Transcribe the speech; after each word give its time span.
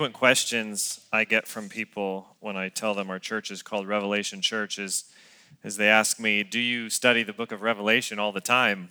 frequent 0.00 0.14
questions 0.14 1.06
I 1.12 1.24
get 1.24 1.46
from 1.46 1.68
people 1.68 2.34
when 2.40 2.56
I 2.56 2.70
tell 2.70 2.94
them 2.94 3.10
our 3.10 3.18
church 3.18 3.50
is 3.50 3.60
called 3.60 3.86
Revelation 3.86 4.40
Church 4.40 4.78
is, 4.78 5.04
is 5.62 5.76
they 5.76 5.90
ask 5.90 6.18
me, 6.18 6.42
Do 6.42 6.58
you 6.58 6.88
study 6.88 7.22
the 7.22 7.34
book 7.34 7.52
of 7.52 7.60
Revelation 7.60 8.18
all 8.18 8.32
the 8.32 8.40
time? 8.40 8.88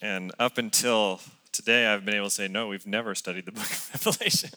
And 0.00 0.30
up 0.38 0.56
until 0.56 1.20
today, 1.50 1.84
I've 1.84 2.04
been 2.04 2.14
able 2.14 2.28
to 2.28 2.30
say, 2.30 2.46
No, 2.46 2.68
we've 2.68 2.86
never 2.86 3.12
studied 3.16 3.46
the 3.46 3.50
book 3.50 3.64
of 3.64 3.90
Revelation. 4.06 4.50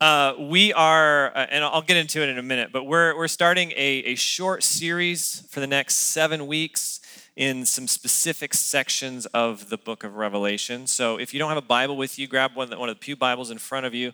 Uh, 0.00 0.34
we 0.50 0.72
are, 0.72 1.28
uh, 1.36 1.46
and 1.50 1.62
I'll 1.62 1.82
get 1.82 1.96
into 1.96 2.20
it 2.20 2.28
in 2.28 2.36
a 2.36 2.42
minute, 2.42 2.70
but 2.72 2.82
we're, 2.82 3.16
we're 3.16 3.28
starting 3.28 3.70
a, 3.76 4.02
a 4.06 4.14
short 4.16 4.64
series 4.64 5.46
for 5.50 5.60
the 5.60 5.68
next 5.68 5.98
seven 5.98 6.48
weeks 6.48 6.98
in 7.36 7.66
some 7.66 7.88
specific 7.88 8.54
sections 8.54 9.26
of 9.26 9.68
the 9.68 9.76
book 9.76 10.04
of 10.04 10.16
Revelation. 10.16 10.86
So 10.86 11.18
if 11.18 11.34
you 11.34 11.38
don't 11.38 11.48
have 11.48 11.58
a 11.58 11.62
Bible 11.62 11.96
with 11.96 12.18
you, 12.18 12.28
grab 12.28 12.54
one, 12.54 12.70
one 12.70 12.88
of 12.88 12.96
the 12.96 13.00
Pew 13.00 13.16
Bibles 13.16 13.50
in 13.50 13.58
front 13.58 13.86
of 13.86 13.94
you. 13.94 14.12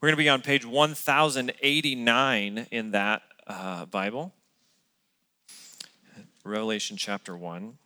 We're 0.00 0.08
going 0.08 0.16
to 0.16 0.22
be 0.22 0.28
on 0.28 0.42
page 0.42 0.66
1089 0.66 2.66
in 2.70 2.90
that 2.90 3.22
uh, 3.46 3.86
Bible. 3.86 4.32
Revelation 6.44 6.96
chapter 6.96 7.36
1. 7.36 7.78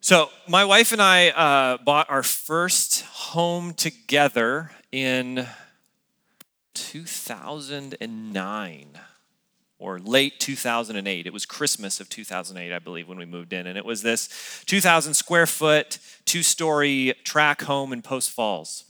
So, 0.00 0.30
my 0.46 0.64
wife 0.64 0.92
and 0.92 1.02
I 1.02 1.28
uh, 1.28 1.76
bought 1.84 2.08
our 2.08 2.22
first 2.22 3.02
home 3.02 3.74
together 3.74 4.70
in 4.90 5.46
2009 6.72 8.98
or 9.78 9.98
late 9.98 10.40
2008. 10.40 11.26
It 11.26 11.32
was 11.32 11.46
Christmas 11.46 12.00
of 12.00 12.08
2008, 12.08 12.74
I 12.74 12.78
believe, 12.78 13.08
when 13.08 13.18
we 13.18 13.24
moved 13.24 13.52
in. 13.52 13.66
And 13.66 13.78
it 13.78 13.84
was 13.84 14.02
this 14.02 14.62
2,000 14.66 15.14
square 15.14 15.46
foot, 15.46 15.98
two 16.24 16.42
story 16.42 17.14
track 17.24 17.62
home 17.62 17.92
in 17.92 18.02
Post 18.02 18.30
Falls. 18.30 18.84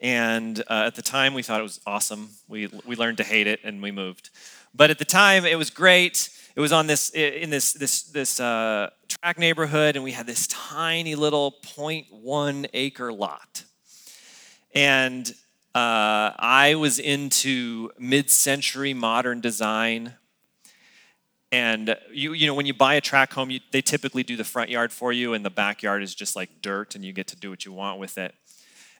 And 0.00 0.60
uh, 0.68 0.84
at 0.86 0.94
the 0.94 1.02
time, 1.02 1.34
we 1.34 1.42
thought 1.42 1.60
it 1.60 1.64
was 1.64 1.80
awesome. 1.86 2.30
We, 2.48 2.68
we 2.86 2.96
learned 2.96 3.16
to 3.18 3.24
hate 3.24 3.46
it 3.46 3.60
and 3.64 3.82
we 3.82 3.90
moved. 3.90 4.30
But 4.74 4.90
at 4.90 4.98
the 4.98 5.04
time, 5.04 5.44
it 5.44 5.56
was 5.56 5.70
great. 5.70 6.28
It 6.54 6.60
was 6.60 6.72
on 6.72 6.86
this 6.86 7.10
in 7.10 7.50
this 7.50 7.72
this 7.72 8.02
this 8.04 8.40
uh, 8.40 8.90
track 9.08 9.38
neighborhood, 9.38 9.96
and 9.96 10.04
we 10.04 10.12
had 10.12 10.26
this 10.26 10.46
tiny 10.46 11.14
little 11.14 11.54
0.1 11.62 12.66
acre 12.72 13.12
lot. 13.12 13.64
And 14.74 15.34
uh, 15.76 16.32
I 16.38 16.74
was 16.74 16.98
into 16.98 17.90
mid-century 17.98 18.94
modern 18.94 19.42
design, 19.42 20.14
and 21.52 21.94
you 22.10 22.32
you 22.32 22.46
know 22.46 22.54
when 22.54 22.64
you 22.64 22.72
buy 22.72 22.94
a 22.94 23.02
track 23.02 23.34
home, 23.34 23.50
you, 23.50 23.60
they 23.72 23.82
typically 23.82 24.22
do 24.22 24.36
the 24.36 24.44
front 24.44 24.70
yard 24.70 24.90
for 24.90 25.12
you, 25.12 25.34
and 25.34 25.44
the 25.44 25.50
backyard 25.50 26.02
is 26.02 26.14
just 26.14 26.34
like 26.34 26.62
dirt, 26.62 26.94
and 26.94 27.04
you 27.04 27.12
get 27.12 27.26
to 27.26 27.36
do 27.36 27.50
what 27.50 27.66
you 27.66 27.74
want 27.74 28.00
with 28.00 28.16
it. 28.16 28.34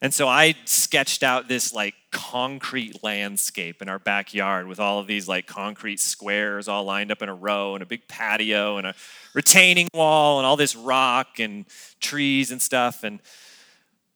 And 0.03 0.13
so 0.13 0.29
I 0.29 0.55
sketched 0.67 1.23
out 1.23 1.49
this 1.49 1.73
like 1.73 1.95
concrete 2.11 3.03
landscape 3.03 3.81
in 3.81 3.89
our 3.89 3.99
backyard 3.99 4.67
with 4.67 4.79
all 4.79 4.99
of 4.99 5.07
these 5.07 5.27
like 5.27 5.47
concrete 5.47 5.99
squares 5.99 6.69
all 6.69 6.85
lined 6.85 7.11
up 7.11 7.23
in 7.23 7.31
a 7.31 7.35
row 7.35 7.73
and 7.73 7.83
a 7.83 7.87
big 7.87 8.07
patio 8.07 8.77
and 8.77 8.87
a 8.87 8.95
retaining 9.33 9.89
wall 9.95 10.39
and 10.39 10.47
all 10.47 10.59
this 10.59 10.77
rock 10.77 11.39
and 11.39 11.65
trees 12.01 12.51
and 12.51 12.61
stuff. 12.61 13.03
And 13.03 13.21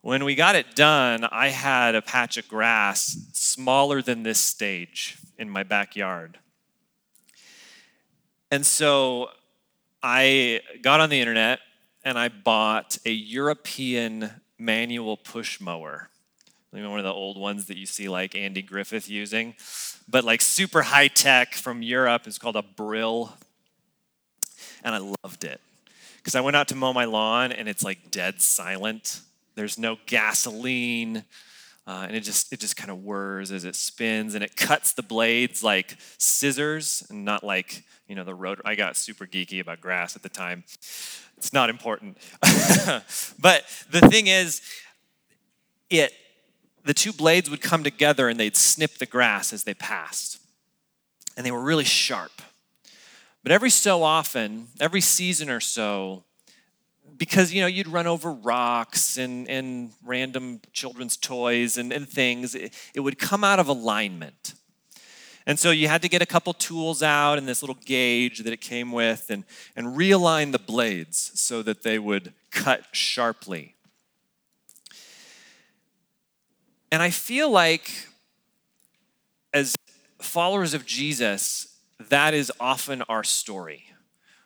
when 0.03 0.25
we 0.25 0.35
got 0.35 0.57
it 0.57 0.75
done, 0.75 1.25
I 1.25 1.49
had 1.49 1.95
a 1.95 2.03
patch 2.03 2.37
of 2.37 2.49
grass 2.49 3.17
smaller 3.33 4.01
than 4.01 4.23
this 4.23 4.39
stage 4.39 5.19
in 5.39 5.51
my 5.51 5.63
backyard. 5.63 6.39
And 8.51 8.65
so 8.65 9.31
I 10.03 10.61
got 10.83 11.01
on 11.01 11.11
the 11.11 11.21
internet 11.21 11.61
and 12.03 12.19
I 12.19 12.29
bought 12.29 12.99
a 13.05 13.11
European 13.11 14.31
manual 14.59 15.17
push 15.17 15.61
mower. 15.61 16.09
You 16.73 16.89
one 16.89 17.01
of 17.01 17.05
the 17.05 17.13
old 17.13 17.37
ones 17.37 17.67
that 17.67 17.77
you 17.77 17.87
see 17.87 18.09
like 18.09 18.37
Andy 18.37 18.63
Griffith 18.63 19.11
using, 19.11 19.55
but 20.09 20.23
like 20.25 20.41
super 20.41 20.83
high 20.83 21.09
tech 21.09 21.55
from 21.55 21.83
Europe. 21.83 22.23
It's 22.27 22.39
called 22.39 22.55
a 22.57 22.63
Brill. 22.63 23.37
And 24.85 24.95
I 24.95 25.15
loved 25.25 25.45
it 25.45 25.61
because 26.19 26.35
I 26.37 26.41
went 26.41 26.57
out 26.57 26.69
to 26.69 26.77
mow 26.77 26.93
my 26.93 27.05
lawn 27.05 27.51
and 27.51 27.69
it's 27.69 27.83
like 27.83 28.11
dead 28.11 28.41
silent. 28.41 29.21
There's 29.55 29.79
no 29.79 29.99
gasoline. 30.07 31.25
Uh, 31.87 32.05
and 32.07 32.17
it 32.17 32.21
just 32.21 32.53
it 32.53 32.61
just 32.61 32.77
kind 32.77 32.91
of 32.91 33.03
whirs 33.03 33.51
as 33.51 33.65
it 33.65 33.75
spins 33.75 34.35
and 34.35 34.45
it 34.45 34.55
cuts 34.55 34.93
the 34.93 35.03
blades 35.03 35.65
like 35.65 35.97
scissors 36.19 37.03
and 37.11 37.25
not 37.25 37.43
like 37.43 37.85
you 38.07 38.15
know 38.15 38.23
the 38.23 38.35
road 38.35 38.61
i 38.65 38.75
got 38.77 38.97
super 38.97 39.27
geeky 39.27 39.61
about 39.61 39.81
grass 39.81 40.15
at 40.15 40.23
the 40.23 40.29
time 40.29 40.63
it's 41.41 41.55
not 41.55 41.71
important. 41.71 42.19
but 43.41 43.65
the 43.91 44.07
thing 44.11 44.27
is, 44.27 44.61
it 45.89 46.13
the 46.85 46.93
two 46.93 47.15
blades 47.15 47.49
would 47.49 47.63
come 47.63 47.83
together 47.83 48.29
and 48.29 48.39
they'd 48.39 48.57
snip 48.57 48.99
the 48.99 49.07
grass 49.07 49.51
as 49.51 49.65
they 49.65 49.73
passed. 49.73 50.39
And 51.39 51.47
they 51.47 51.51
were 51.51 51.63
really 51.63 51.85
sharp. 51.85 52.43
But 53.43 53.53
every 53.53 53.71
so 53.71 54.03
often, 54.03 54.69
every 54.81 55.01
season 55.01 55.49
or 55.49 55.61
so, 55.61 56.25
because 57.21 57.53
you 57.53 57.61
know 57.61 57.67
you'd 57.67 57.87
run 57.87 58.07
over 58.07 58.33
rocks 58.33 59.19
and, 59.19 59.47
and 59.47 59.93
random 60.03 60.59
children's 60.73 61.19
toys 61.19 61.77
and, 61.77 61.93
and 61.93 62.09
things, 62.09 62.55
it, 62.55 62.73
it 62.95 63.01
would 63.01 63.19
come 63.19 63.45
out 63.45 63.59
of 63.59 63.69
alignment. 63.69 64.55
And 65.47 65.59
so 65.59 65.71
you 65.71 65.87
had 65.87 66.01
to 66.01 66.09
get 66.09 66.23
a 66.23 66.27
couple 66.27 66.55
tools 66.55 67.03
out 67.03 67.37
and 67.37 67.47
this 67.47 67.63
little 67.63 67.77
gauge 67.85 68.39
that 68.39 68.53
it 68.53 68.63
came 68.63 68.91
with 68.91 69.27
and, 69.29 69.45
and 69.77 69.89
realign 69.99 70.53
the 70.53 70.59
blades 70.59 71.33
so 71.35 71.63
that 71.63 71.83
they 71.83 71.99
would 71.99 72.33
cut 72.51 72.87
sharply. 72.93 73.75
And 76.91 77.03
I 77.03 77.11
feel 77.11 77.51
like 77.51 77.91
as 79.53 79.77
followers 80.21 80.73
of 80.73 80.87
Jesus, 80.87 81.77
that 82.09 82.33
is 82.33 82.51
often 82.59 83.03
our 83.11 83.25
story. 83.25 83.90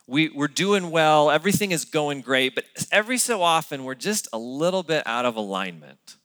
We, 0.07 0.29
we're 0.29 0.49
doing 0.49 0.91
well, 0.91 1.31
everything 1.31 1.73
is 1.73 1.85
going 1.85 2.21
great, 2.21 2.55
but 2.55 2.65
every 2.93 3.17
so 3.17 3.43
often 3.43 3.85
we're 3.85 3.95
just 3.95 4.29
a 4.33 4.39
little 4.39 4.83
bit 4.83 5.03
out 5.07 5.25
of 5.25 5.37
alignment. 5.37 6.17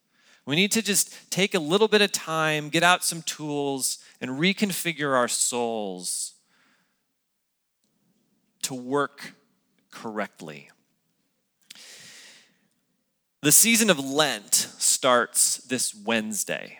We 0.46 0.56
need 0.56 0.72
to 0.74 0.82
just 0.82 1.32
take 1.32 1.54
a 1.54 1.60
little 1.60 1.88
bit 1.88 2.02
of 2.02 2.12
time, 2.12 2.70
get 2.70 2.84
out 2.84 3.04
some 3.04 3.22
tools, 3.22 4.00
and 4.20 4.32
reconfigure 4.32 5.16
our 5.16 5.28
souls 5.28 6.34
to 8.64 8.74
work 8.74 9.36
correctly. 9.92 10.70
The 13.42 13.52
season 13.54 13.90
of 13.90 14.00
Lent 14.00 14.54
starts 14.54 15.58
this 15.58 15.96
Wednesday. 15.96 16.80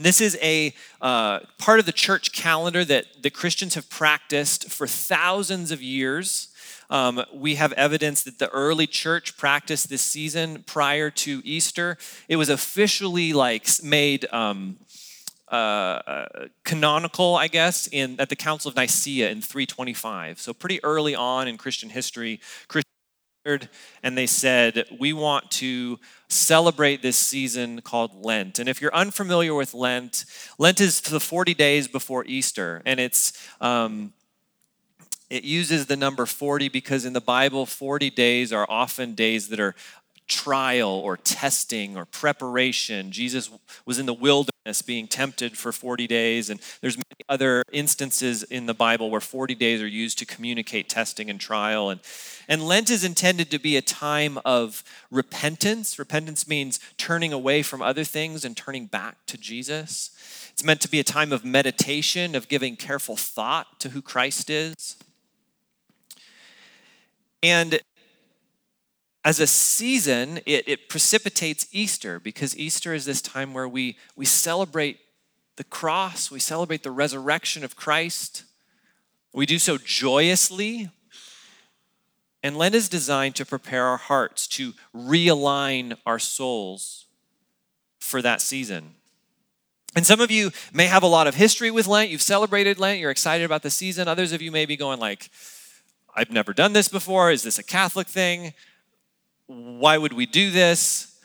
This 0.00 0.20
is 0.20 0.38
a 0.40 0.72
uh, 1.00 1.40
part 1.58 1.80
of 1.80 1.86
the 1.86 1.90
church 1.90 2.30
calendar 2.30 2.84
that 2.84 3.20
the 3.20 3.30
Christians 3.30 3.74
have 3.74 3.90
practiced 3.90 4.70
for 4.70 4.86
thousands 4.86 5.72
of 5.72 5.82
years. 5.82 6.54
Um, 6.88 7.24
we 7.34 7.56
have 7.56 7.72
evidence 7.72 8.22
that 8.22 8.38
the 8.38 8.48
early 8.50 8.86
church 8.86 9.36
practiced 9.36 9.88
this 9.88 10.02
season 10.02 10.62
prior 10.68 11.10
to 11.10 11.42
Easter. 11.44 11.98
It 12.28 12.36
was 12.36 12.48
officially 12.48 13.32
like 13.32 13.66
made 13.82 14.32
um, 14.32 14.76
uh, 15.50 15.54
uh, 15.54 16.26
canonical, 16.62 17.34
I 17.34 17.48
guess, 17.48 17.88
in 17.88 18.20
at 18.20 18.28
the 18.28 18.36
Council 18.36 18.68
of 18.68 18.76
Nicaea 18.76 19.30
in 19.30 19.42
325. 19.42 20.40
So 20.40 20.54
pretty 20.54 20.78
early 20.84 21.16
on 21.16 21.48
in 21.48 21.58
Christian 21.58 21.90
history, 21.90 22.38
Christian 23.48 23.68
and 24.02 24.16
they 24.16 24.26
said 24.26 24.84
we 24.98 25.12
want 25.12 25.50
to 25.50 25.98
celebrate 26.28 27.02
this 27.02 27.16
season 27.16 27.80
called 27.80 28.24
Lent. 28.24 28.58
And 28.58 28.68
if 28.68 28.80
you're 28.80 28.94
unfamiliar 28.94 29.54
with 29.54 29.74
Lent, 29.74 30.24
Lent 30.58 30.80
is 30.80 31.00
the 31.00 31.20
40 31.20 31.54
days 31.54 31.88
before 31.88 32.24
Easter, 32.26 32.82
and 32.84 33.00
it's 33.00 33.32
um, 33.60 34.12
it 35.30 35.44
uses 35.44 35.86
the 35.86 35.96
number 35.96 36.24
40 36.24 36.70
because 36.70 37.04
in 37.04 37.12
the 37.12 37.20
Bible, 37.20 37.66
40 37.66 38.08
days 38.10 38.50
are 38.52 38.66
often 38.68 39.14
days 39.14 39.48
that 39.48 39.60
are 39.60 39.74
trial 40.28 40.90
or 40.90 41.16
testing 41.16 41.96
or 41.96 42.04
preparation. 42.04 43.10
Jesus 43.10 43.50
was 43.86 43.98
in 43.98 44.06
the 44.06 44.14
wilderness 44.14 44.82
being 44.82 45.06
tempted 45.06 45.56
for 45.56 45.72
40 45.72 46.06
days 46.06 46.50
and 46.50 46.60
there's 46.80 46.96
many 46.96 47.24
other 47.28 47.62
instances 47.72 48.42
in 48.42 48.66
the 48.66 48.74
Bible 48.74 49.10
where 49.10 49.20
40 49.20 49.54
days 49.54 49.82
are 49.82 49.88
used 49.88 50.18
to 50.18 50.26
communicate 50.26 50.88
testing 50.88 51.30
and 51.30 51.40
trial 51.40 51.90
and 51.90 52.00
and 52.50 52.66
Lent 52.66 52.90
is 52.90 53.04
intended 53.04 53.50
to 53.50 53.58
be 53.58 53.76
a 53.76 53.82
time 53.82 54.38
of 54.42 54.82
repentance. 55.10 55.98
Repentance 55.98 56.48
means 56.48 56.80
turning 56.96 57.30
away 57.30 57.62
from 57.62 57.82
other 57.82 58.04
things 58.04 58.42
and 58.42 58.56
turning 58.56 58.86
back 58.86 59.16
to 59.26 59.36
Jesus. 59.36 60.10
It's 60.50 60.64
meant 60.64 60.80
to 60.80 60.90
be 60.90 60.98
a 60.98 61.04
time 61.04 61.30
of 61.30 61.44
meditation, 61.44 62.34
of 62.34 62.48
giving 62.48 62.74
careful 62.74 63.16
thought 63.16 63.78
to 63.80 63.90
who 63.90 64.00
Christ 64.00 64.48
is. 64.48 64.96
And 67.42 67.80
as 69.28 69.40
a 69.40 69.46
season, 69.46 70.40
it, 70.46 70.66
it 70.66 70.88
precipitates 70.88 71.66
Easter 71.70 72.18
because 72.18 72.56
Easter 72.56 72.94
is 72.94 73.04
this 73.04 73.20
time 73.20 73.52
where 73.52 73.68
we, 73.68 73.98
we 74.16 74.24
celebrate 74.24 75.00
the 75.56 75.64
cross, 75.64 76.30
we 76.30 76.40
celebrate 76.40 76.82
the 76.82 76.90
resurrection 76.90 77.62
of 77.62 77.76
Christ. 77.76 78.44
We 79.34 79.44
do 79.44 79.58
so 79.58 79.76
joyously. 79.76 80.88
And 82.42 82.56
Lent 82.56 82.74
is 82.74 82.88
designed 82.88 83.34
to 83.34 83.44
prepare 83.44 83.84
our 83.84 83.98
hearts, 83.98 84.46
to 84.48 84.72
realign 84.96 85.98
our 86.06 86.18
souls 86.18 87.04
for 87.98 88.22
that 88.22 88.40
season. 88.40 88.94
And 89.94 90.06
some 90.06 90.22
of 90.22 90.30
you 90.30 90.52
may 90.72 90.86
have 90.86 91.02
a 91.02 91.06
lot 91.06 91.26
of 91.26 91.34
history 91.34 91.70
with 91.70 91.86
Lent. 91.86 92.08
You've 92.08 92.22
celebrated 92.22 92.78
Lent, 92.78 92.98
you're 92.98 93.10
excited 93.10 93.44
about 93.44 93.62
the 93.62 93.68
season. 93.68 94.08
Others 94.08 94.32
of 94.32 94.40
you 94.40 94.50
may 94.50 94.64
be 94.64 94.78
going 94.78 94.98
like, 94.98 95.28
I've 96.16 96.30
never 96.30 96.54
done 96.54 96.72
this 96.72 96.88
before. 96.88 97.30
Is 97.30 97.42
this 97.42 97.58
a 97.58 97.62
Catholic 97.62 98.06
thing? 98.06 98.54
Why 99.48 99.98
would 99.98 100.12
we 100.12 100.24
do 100.24 100.50
this? 100.52 101.18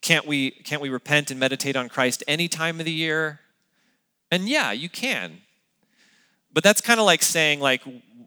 Can't 0.00 0.26
we 0.26 0.50
can't 0.50 0.82
we 0.82 0.88
repent 0.88 1.30
and 1.30 1.38
meditate 1.38 1.76
on 1.76 1.88
Christ 1.88 2.24
any 2.26 2.48
time 2.48 2.80
of 2.80 2.86
the 2.86 2.92
year? 2.92 3.38
And 4.32 4.48
yeah, 4.48 4.72
you 4.72 4.88
can. 4.88 5.42
But 6.52 6.64
that's 6.64 6.80
kind 6.80 6.98
of 6.98 7.06
like 7.06 7.22
saying 7.22 7.60
like 7.60 7.82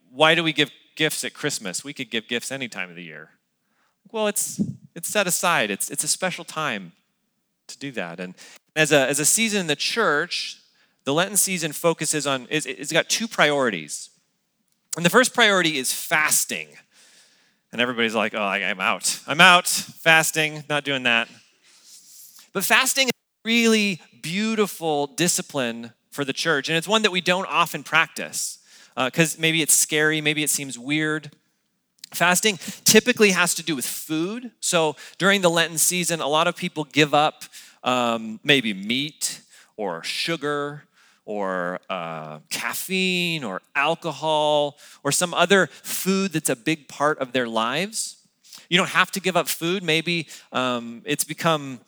why 0.10 0.36
do 0.36 0.44
we 0.44 0.54
give 0.54 0.72
gifts 0.96 1.24
at 1.24 1.34
Christmas. 1.34 1.84
We 1.84 1.94
could 1.94 2.10
give 2.10 2.28
gifts 2.28 2.52
any 2.52 2.68
time 2.68 2.90
of 2.90 2.96
the 2.96 3.04
year. 3.04 3.32
Well, 4.12 4.28
it's 4.28 4.62
it's 4.96 5.10
set 5.10 5.28
aside. 5.28 5.70
It's 5.70 5.90
it's 5.90 6.04
a 6.04 6.08
special 6.08 6.46
time 6.46 6.94
to 7.68 7.78
do 7.78 7.92
that. 7.92 8.20
And 8.20 8.34
as 8.76 8.92
a 8.92 9.08
as 9.08 9.20
a 9.20 9.26
season 9.26 9.62
in 9.62 9.68
the 9.68 9.76
church, 9.76 10.62
the 11.04 11.14
Lenten 11.14 11.38
season 11.38 11.74
focuses 11.74 12.26
on 12.26 12.48
it's, 12.50 12.66
it's 12.66 12.92
got 12.92 13.10
two 13.10 13.28
priorities. 13.28 14.10
And 14.96 15.06
the 15.06 15.10
first 15.10 15.34
priority 15.34 15.78
is 15.78 15.92
fasting. 15.92 16.70
And 17.76 17.82
everybody's 17.82 18.16
like, 18.16 18.34
"Oh, 18.34 18.42
I'm 18.42 18.80
out. 18.80 19.20
I'm 19.28 19.42
out. 19.42 19.68
Fasting, 19.68 20.64
not 20.70 20.86
doing 20.86 21.04
that." 21.04 21.28
But 22.54 22.64
fasting 22.64 23.08
is 23.08 23.12
a 23.12 23.42
really 23.44 24.02
beautiful 24.22 25.08
discipline 25.08 25.92
for 26.10 26.24
the 26.24 26.32
church, 26.32 26.70
and 26.70 26.78
it's 26.78 26.88
one 26.88 27.02
that 27.02 27.12
we 27.12 27.20
don't 27.20 27.46
often 27.48 27.84
practice 27.84 28.60
because 28.96 29.36
uh, 29.36 29.42
maybe 29.42 29.62
it's 29.62 29.74
scary, 29.74 30.22
maybe 30.22 30.42
it 30.42 30.50
seems 30.50 30.80
weird. 30.80 31.32
Fasting 32.14 32.60
typically 32.86 33.32
has 33.32 33.54
to 33.56 33.62
do 33.62 33.76
with 33.76 33.86
food. 33.86 34.52
So 34.62 34.96
during 35.18 35.42
the 35.42 35.50
Lenten 35.50 35.78
season, 35.78 36.22
a 36.22 36.30
lot 36.30 36.48
of 36.48 36.56
people 36.56 36.86
give 36.86 37.14
up 37.14 37.44
um, 37.84 38.40
maybe 38.42 38.74
meat 38.74 39.42
or 39.76 40.02
sugar 40.02 40.84
or 41.26 41.80
uh, 41.90 42.40
caffeine 42.50 43.44
or 43.44 43.62
alcohol 43.76 44.78
or 45.04 45.12
some 45.12 45.34
other 45.34 45.68
food 45.68 46.34
that's 46.34 46.50
a 46.50 46.56
big 46.56 46.88
part 46.88 47.20
of 47.20 47.34
their 47.34 47.48
lives. 47.48 48.18
You 48.70 48.78
don't 48.78 48.90
have 48.90 49.12
to 49.12 49.20
give 49.20 49.36
up 49.36 49.48
food. 49.48 49.84
Maybe 49.84 50.28
um, 50.52 51.02
it's 51.06 51.24
become 51.24 51.82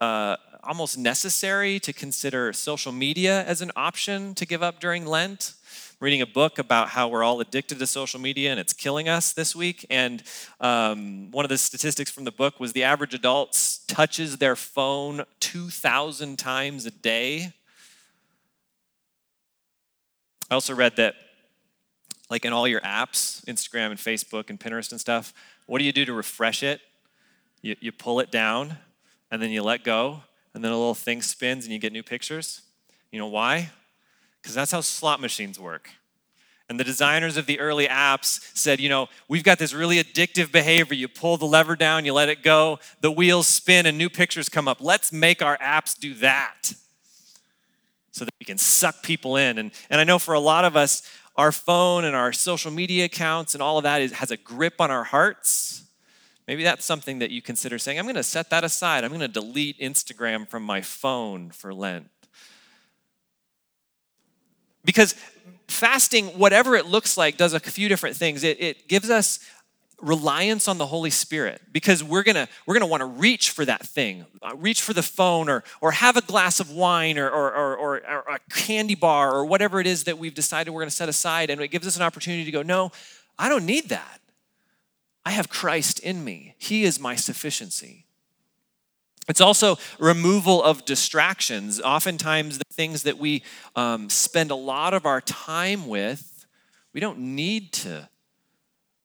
uh, 0.00 0.36
almost 0.62 0.96
necessary 0.96 1.78
to 1.80 1.92
consider 1.92 2.52
social 2.52 2.92
media 2.92 3.44
as 3.44 3.60
an 3.60 3.70
option 3.76 4.34
to 4.34 4.46
give 4.46 4.62
up 4.62 4.80
during 4.80 5.04
Lent 5.06 5.54
reading 6.00 6.20
a 6.20 6.26
book 6.26 6.58
about 6.58 6.88
how 6.88 7.08
we're 7.08 7.22
all 7.22 7.40
addicted 7.40 7.78
to 7.78 7.86
social 7.86 8.20
media 8.20 8.50
and 8.50 8.60
it's 8.60 8.72
killing 8.72 9.08
us 9.08 9.32
this 9.32 9.54
week. 9.56 9.86
And 9.88 10.22
um, 10.60 11.30
one 11.30 11.44
of 11.44 11.48
the 11.48 11.56
statistics 11.56 12.10
from 12.10 12.24
the 12.24 12.32
book 12.32 12.60
was 12.60 12.72
the 12.72 12.82
average 12.82 13.14
adult 13.14 13.78
touches 13.86 14.38
their 14.38 14.56
phone 14.56 15.24
2,000 15.40 16.38
times 16.38 16.84
a 16.84 16.90
day. 16.90 17.54
I 20.50 20.54
also 20.54 20.74
read 20.74 20.96
that, 20.96 21.14
like 22.30 22.44
in 22.44 22.52
all 22.52 22.66
your 22.66 22.80
apps, 22.80 23.44
Instagram 23.44 23.90
and 23.90 23.98
Facebook 23.98 24.50
and 24.50 24.58
Pinterest 24.58 24.90
and 24.90 25.00
stuff, 25.00 25.32
what 25.66 25.78
do 25.78 25.84
you 25.84 25.92
do 25.92 26.04
to 26.04 26.12
refresh 26.12 26.62
it? 26.62 26.80
You, 27.62 27.76
you 27.80 27.92
pull 27.92 28.20
it 28.20 28.30
down 28.30 28.76
and 29.30 29.42
then 29.42 29.50
you 29.50 29.62
let 29.62 29.84
go, 29.84 30.22
and 30.52 30.62
then 30.62 30.70
a 30.70 30.76
little 30.76 30.94
thing 30.94 31.22
spins 31.22 31.64
and 31.64 31.72
you 31.72 31.78
get 31.78 31.92
new 31.92 32.02
pictures. 32.02 32.62
You 33.10 33.18
know 33.18 33.26
why? 33.26 33.70
because 34.44 34.54
that's 34.54 34.72
how 34.72 34.82
slot 34.82 35.22
machines 35.22 35.58
work. 35.58 35.88
And 36.68 36.78
the 36.78 36.84
designers 36.84 37.38
of 37.38 37.46
the 37.46 37.58
early 37.58 37.86
apps 37.86 38.54
said, 38.54 38.78
you 38.78 38.90
know, 38.90 39.08
we've 39.26 39.42
got 39.42 39.58
this 39.58 39.72
really 39.72 39.96
addictive 39.96 40.52
behavior. 40.52 40.94
You 40.94 41.08
pull 41.08 41.38
the 41.38 41.46
lever 41.46 41.76
down, 41.76 42.04
you 42.04 42.12
let 42.12 42.28
it 42.28 42.42
go, 42.42 42.78
the 43.00 43.10
wheels 43.10 43.46
spin, 43.46 43.86
and 43.86 43.96
new 43.96 44.10
pictures 44.10 44.50
come 44.50 44.68
up. 44.68 44.82
Let's 44.82 45.14
make 45.14 45.40
our 45.40 45.56
apps 45.58 45.98
do 45.98 46.12
that 46.14 46.74
so 48.14 48.24
that 48.24 48.34
we 48.38 48.44
can 48.44 48.56
suck 48.56 49.02
people 49.02 49.36
in. 49.36 49.58
And, 49.58 49.72
and 49.90 50.00
I 50.00 50.04
know 50.04 50.20
for 50.20 50.34
a 50.34 50.40
lot 50.40 50.64
of 50.64 50.76
us, 50.76 51.02
our 51.34 51.50
phone 51.50 52.04
and 52.04 52.14
our 52.14 52.32
social 52.32 52.70
media 52.70 53.06
accounts 53.06 53.54
and 53.54 53.62
all 53.62 53.76
of 53.76 53.82
that 53.82 54.00
is, 54.00 54.12
has 54.12 54.30
a 54.30 54.36
grip 54.36 54.80
on 54.80 54.92
our 54.92 55.02
hearts. 55.02 55.82
Maybe 56.46 56.62
that's 56.62 56.84
something 56.84 57.18
that 57.18 57.32
you 57.32 57.42
consider 57.42 57.76
saying, 57.76 57.98
I'm 57.98 58.04
going 58.04 58.14
to 58.14 58.22
set 58.22 58.50
that 58.50 58.62
aside. 58.62 59.02
I'm 59.02 59.10
going 59.10 59.20
to 59.20 59.26
delete 59.28 59.80
Instagram 59.80 60.48
from 60.48 60.62
my 60.62 60.80
phone 60.80 61.50
for 61.50 61.74
Lent. 61.74 62.08
Because 64.84 65.16
fasting, 65.66 66.26
whatever 66.38 66.76
it 66.76 66.86
looks 66.86 67.16
like, 67.16 67.36
does 67.36 67.52
a 67.52 67.58
few 67.58 67.88
different 67.88 68.14
things. 68.14 68.44
It, 68.44 68.62
it 68.62 68.86
gives 68.86 69.10
us 69.10 69.40
reliance 70.04 70.68
on 70.68 70.78
the 70.78 70.86
holy 70.86 71.10
spirit 71.10 71.60
because 71.72 72.04
we're 72.04 72.22
gonna 72.22 72.46
we're 72.66 72.74
gonna 72.74 72.86
want 72.86 73.00
to 73.00 73.06
reach 73.06 73.50
for 73.50 73.64
that 73.64 73.84
thing 73.84 74.24
uh, 74.42 74.54
reach 74.56 74.82
for 74.82 74.92
the 74.92 75.02
phone 75.02 75.48
or 75.48 75.64
or 75.80 75.92
have 75.92 76.16
a 76.16 76.20
glass 76.20 76.60
of 76.60 76.70
wine 76.70 77.18
or 77.18 77.28
or, 77.28 77.52
or, 77.54 77.76
or, 77.76 77.96
or 77.96 78.34
a 78.34 78.38
candy 78.50 78.94
bar 78.94 79.32
or 79.32 79.44
whatever 79.46 79.80
it 79.80 79.86
is 79.86 80.04
that 80.04 80.18
we've 80.18 80.34
decided 80.34 80.70
we're 80.70 80.82
gonna 80.82 80.90
set 80.90 81.08
aside 81.08 81.50
and 81.50 81.60
it 81.60 81.68
gives 81.68 81.86
us 81.86 81.96
an 81.96 82.02
opportunity 82.02 82.44
to 82.44 82.50
go 82.50 82.62
no 82.62 82.92
i 83.38 83.48
don't 83.48 83.66
need 83.66 83.88
that. 83.88 84.20
I 85.26 85.30
have 85.30 85.48
christ 85.48 86.00
in 86.00 86.22
me. 86.22 86.54
He 86.58 86.84
is 86.84 87.00
my 87.00 87.16
sufficiency. 87.16 88.04
It's 89.26 89.40
also 89.40 89.78
removal 89.98 90.62
of 90.62 90.84
distractions. 90.84 91.80
Oftentimes, 91.80 92.58
the 92.58 92.64
things 92.70 93.04
that 93.04 93.18
we 93.18 93.42
um, 93.74 94.10
spend 94.10 94.50
a 94.50 94.54
lot 94.54 94.92
of 94.92 95.06
our 95.06 95.22
time 95.22 95.86
with, 95.88 96.46
we 96.92 97.00
don't 97.00 97.18
need 97.18 97.72
to 97.72 98.08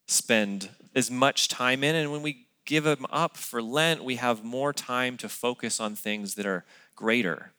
spend 0.06 0.68
as 0.94 1.10
much 1.10 1.48
time 1.48 1.84
in. 1.84 1.94
And 1.94 2.10
when 2.12 2.22
we 2.22 2.46
give 2.64 2.84
them 2.84 3.06
up 3.10 3.36
for 3.36 3.62
Lent, 3.62 4.04
we 4.04 4.16
have 4.16 4.44
more 4.44 4.72
time 4.72 5.16
to 5.18 5.28
focus 5.28 5.80
on 5.80 5.94
things 5.94 6.34
that 6.34 6.46
are 6.46 6.64
greater. 6.94 7.52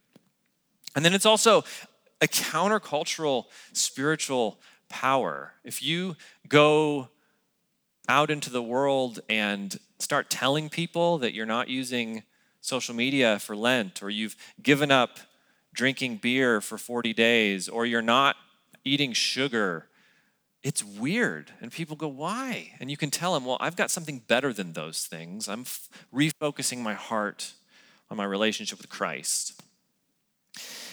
And 0.95 1.03
then 1.03 1.13
it's 1.13 1.25
also 1.25 1.63
a 2.21 2.27
countercultural 2.27 3.45
spiritual 3.73 4.59
power. 4.89 5.53
If 5.63 5.81
you 5.81 6.15
go 6.47 7.09
out 8.07 8.29
into 8.29 8.49
the 8.49 8.61
world 8.61 9.19
and 9.29 9.79
start 9.99 10.29
telling 10.29 10.69
people 10.69 11.17
that 11.19 11.33
you're 11.33 11.45
not 11.45 11.69
using 11.69 12.23
social 12.59 12.93
media 12.93 13.39
for 13.39 13.55
Lent, 13.55 14.03
or 14.03 14.09
you've 14.09 14.35
given 14.61 14.91
up 14.91 15.19
drinking 15.73 16.17
beer 16.17 16.61
for 16.61 16.77
40 16.77 17.13
days, 17.13 17.69
or 17.69 17.85
you're 17.85 18.01
not 18.01 18.35
eating 18.83 19.13
sugar, 19.13 19.87
it's 20.63 20.83
weird. 20.83 21.51
And 21.61 21.71
people 21.71 21.95
go, 21.95 22.07
Why? 22.07 22.73
And 22.79 22.91
you 22.91 22.97
can 22.97 23.11
tell 23.11 23.33
them, 23.33 23.45
Well, 23.45 23.57
I've 23.59 23.75
got 23.75 23.91
something 23.91 24.19
better 24.27 24.53
than 24.53 24.73
those 24.73 25.05
things. 25.05 25.47
I'm 25.47 25.61
f- 25.61 25.89
refocusing 26.13 26.79
my 26.79 26.93
heart 26.93 27.53
on 28.09 28.17
my 28.17 28.25
relationship 28.25 28.77
with 28.77 28.89
Christ. 28.89 29.61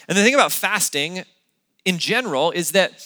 And 0.08 0.16
the 0.16 0.22
thing 0.22 0.34
about 0.34 0.52
fasting 0.52 1.24
in 1.84 1.98
general 1.98 2.50
is 2.50 2.72
that 2.72 3.04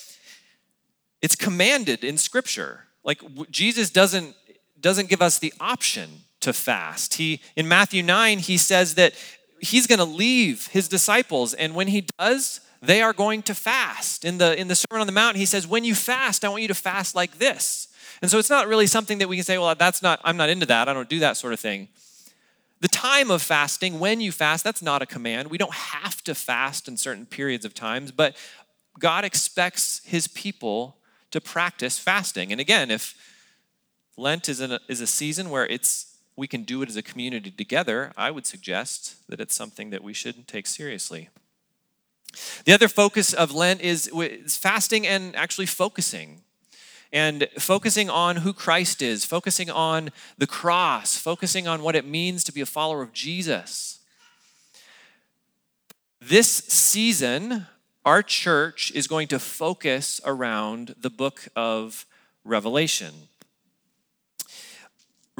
it's 1.20 1.34
commanded 1.34 2.04
in 2.04 2.18
Scripture. 2.18 2.84
Like 3.04 3.20
Jesus 3.50 3.90
doesn't, 3.90 4.36
doesn't 4.80 5.08
give 5.08 5.22
us 5.22 5.38
the 5.38 5.52
option 5.60 6.22
to 6.40 6.52
fast. 6.52 7.14
He 7.14 7.40
in 7.56 7.66
Matthew 7.66 8.02
9 8.02 8.38
he 8.38 8.58
says 8.58 8.94
that 8.96 9.14
he's 9.60 9.86
going 9.86 10.00
to 10.00 10.04
leave 10.04 10.66
his 10.68 10.88
disciples 10.88 11.54
and 11.54 11.74
when 11.74 11.88
he 11.88 12.06
does 12.18 12.60
they 12.82 13.00
are 13.00 13.12
going 13.12 13.42
to 13.44 13.54
fast. 13.54 14.24
In 14.24 14.38
the 14.38 14.58
in 14.58 14.68
the 14.68 14.74
Sermon 14.74 15.00
on 15.00 15.06
the 15.06 15.12
Mount 15.12 15.36
he 15.36 15.46
says 15.46 15.66
when 15.66 15.84
you 15.84 15.94
fast 15.94 16.44
I 16.44 16.48
want 16.48 16.62
you 16.62 16.68
to 16.68 16.74
fast 16.74 17.14
like 17.14 17.38
this. 17.38 17.88
And 18.20 18.30
so 18.30 18.38
it's 18.38 18.50
not 18.50 18.68
really 18.68 18.86
something 18.86 19.18
that 19.18 19.28
we 19.28 19.36
can 19.36 19.44
say 19.44 19.58
well 19.58 19.74
that's 19.74 20.02
not 20.02 20.20
I'm 20.24 20.36
not 20.36 20.50
into 20.50 20.66
that. 20.66 20.88
I 20.88 20.92
don't 20.92 21.08
do 21.08 21.20
that 21.20 21.36
sort 21.36 21.52
of 21.52 21.60
thing. 21.60 21.88
The 22.80 22.88
time 22.88 23.30
of 23.30 23.40
fasting, 23.40 24.00
when 24.00 24.20
you 24.20 24.32
fast, 24.32 24.64
that's 24.64 24.82
not 24.82 25.02
a 25.02 25.06
command. 25.06 25.50
We 25.50 25.56
don't 25.56 25.72
have 25.72 26.20
to 26.24 26.34
fast 26.34 26.88
in 26.88 26.96
certain 26.96 27.26
periods 27.26 27.64
of 27.64 27.74
times, 27.74 28.10
but 28.10 28.36
God 28.98 29.24
expects 29.24 30.02
his 30.04 30.26
people 30.26 30.96
to 31.30 31.40
practice 31.40 32.00
fasting. 32.00 32.50
And 32.50 32.60
again, 32.60 32.90
if 32.90 33.14
Lent 34.16 34.48
is, 34.48 34.60
a, 34.60 34.80
is 34.88 35.00
a 35.00 35.06
season 35.06 35.48
where 35.48 35.64
it's 35.66 36.16
we 36.34 36.48
can 36.48 36.62
do 36.64 36.82
it 36.82 36.88
as 36.88 36.96
a 36.96 37.02
community 37.02 37.52
together, 37.52 38.12
I 38.16 38.30
would 38.30 38.46
suggest 38.46 39.28
that 39.28 39.40
it's 39.40 39.54
something 39.54 39.90
that 39.90 40.02
we 40.02 40.12
should 40.12 40.48
take 40.48 40.66
seriously. 40.66 41.28
The 42.64 42.72
other 42.72 42.88
focus 42.88 43.32
of 43.32 43.52
Lent 43.52 43.80
is, 43.80 44.08
is 44.08 44.56
fasting 44.56 45.06
and 45.06 45.34
actually 45.36 45.66
focusing. 45.66 46.42
And 47.12 47.48
focusing 47.58 48.08
on 48.08 48.36
who 48.36 48.54
Christ 48.54 49.02
is, 49.02 49.26
focusing 49.26 49.70
on 49.70 50.10
the 50.38 50.46
cross, 50.46 51.16
focusing 51.16 51.68
on 51.68 51.82
what 51.82 51.94
it 51.94 52.06
means 52.06 52.42
to 52.44 52.52
be 52.52 52.62
a 52.62 52.66
follower 52.66 53.02
of 53.02 53.12
Jesus. 53.12 53.98
This 56.20 56.48
season, 56.48 57.66
our 58.04 58.22
church 58.22 58.92
is 58.94 59.06
going 59.06 59.28
to 59.28 59.38
focus 59.38 60.20
around 60.24 60.94
the 61.00 61.10
book 61.10 61.48
of 61.54 62.06
Revelation. 62.44 63.28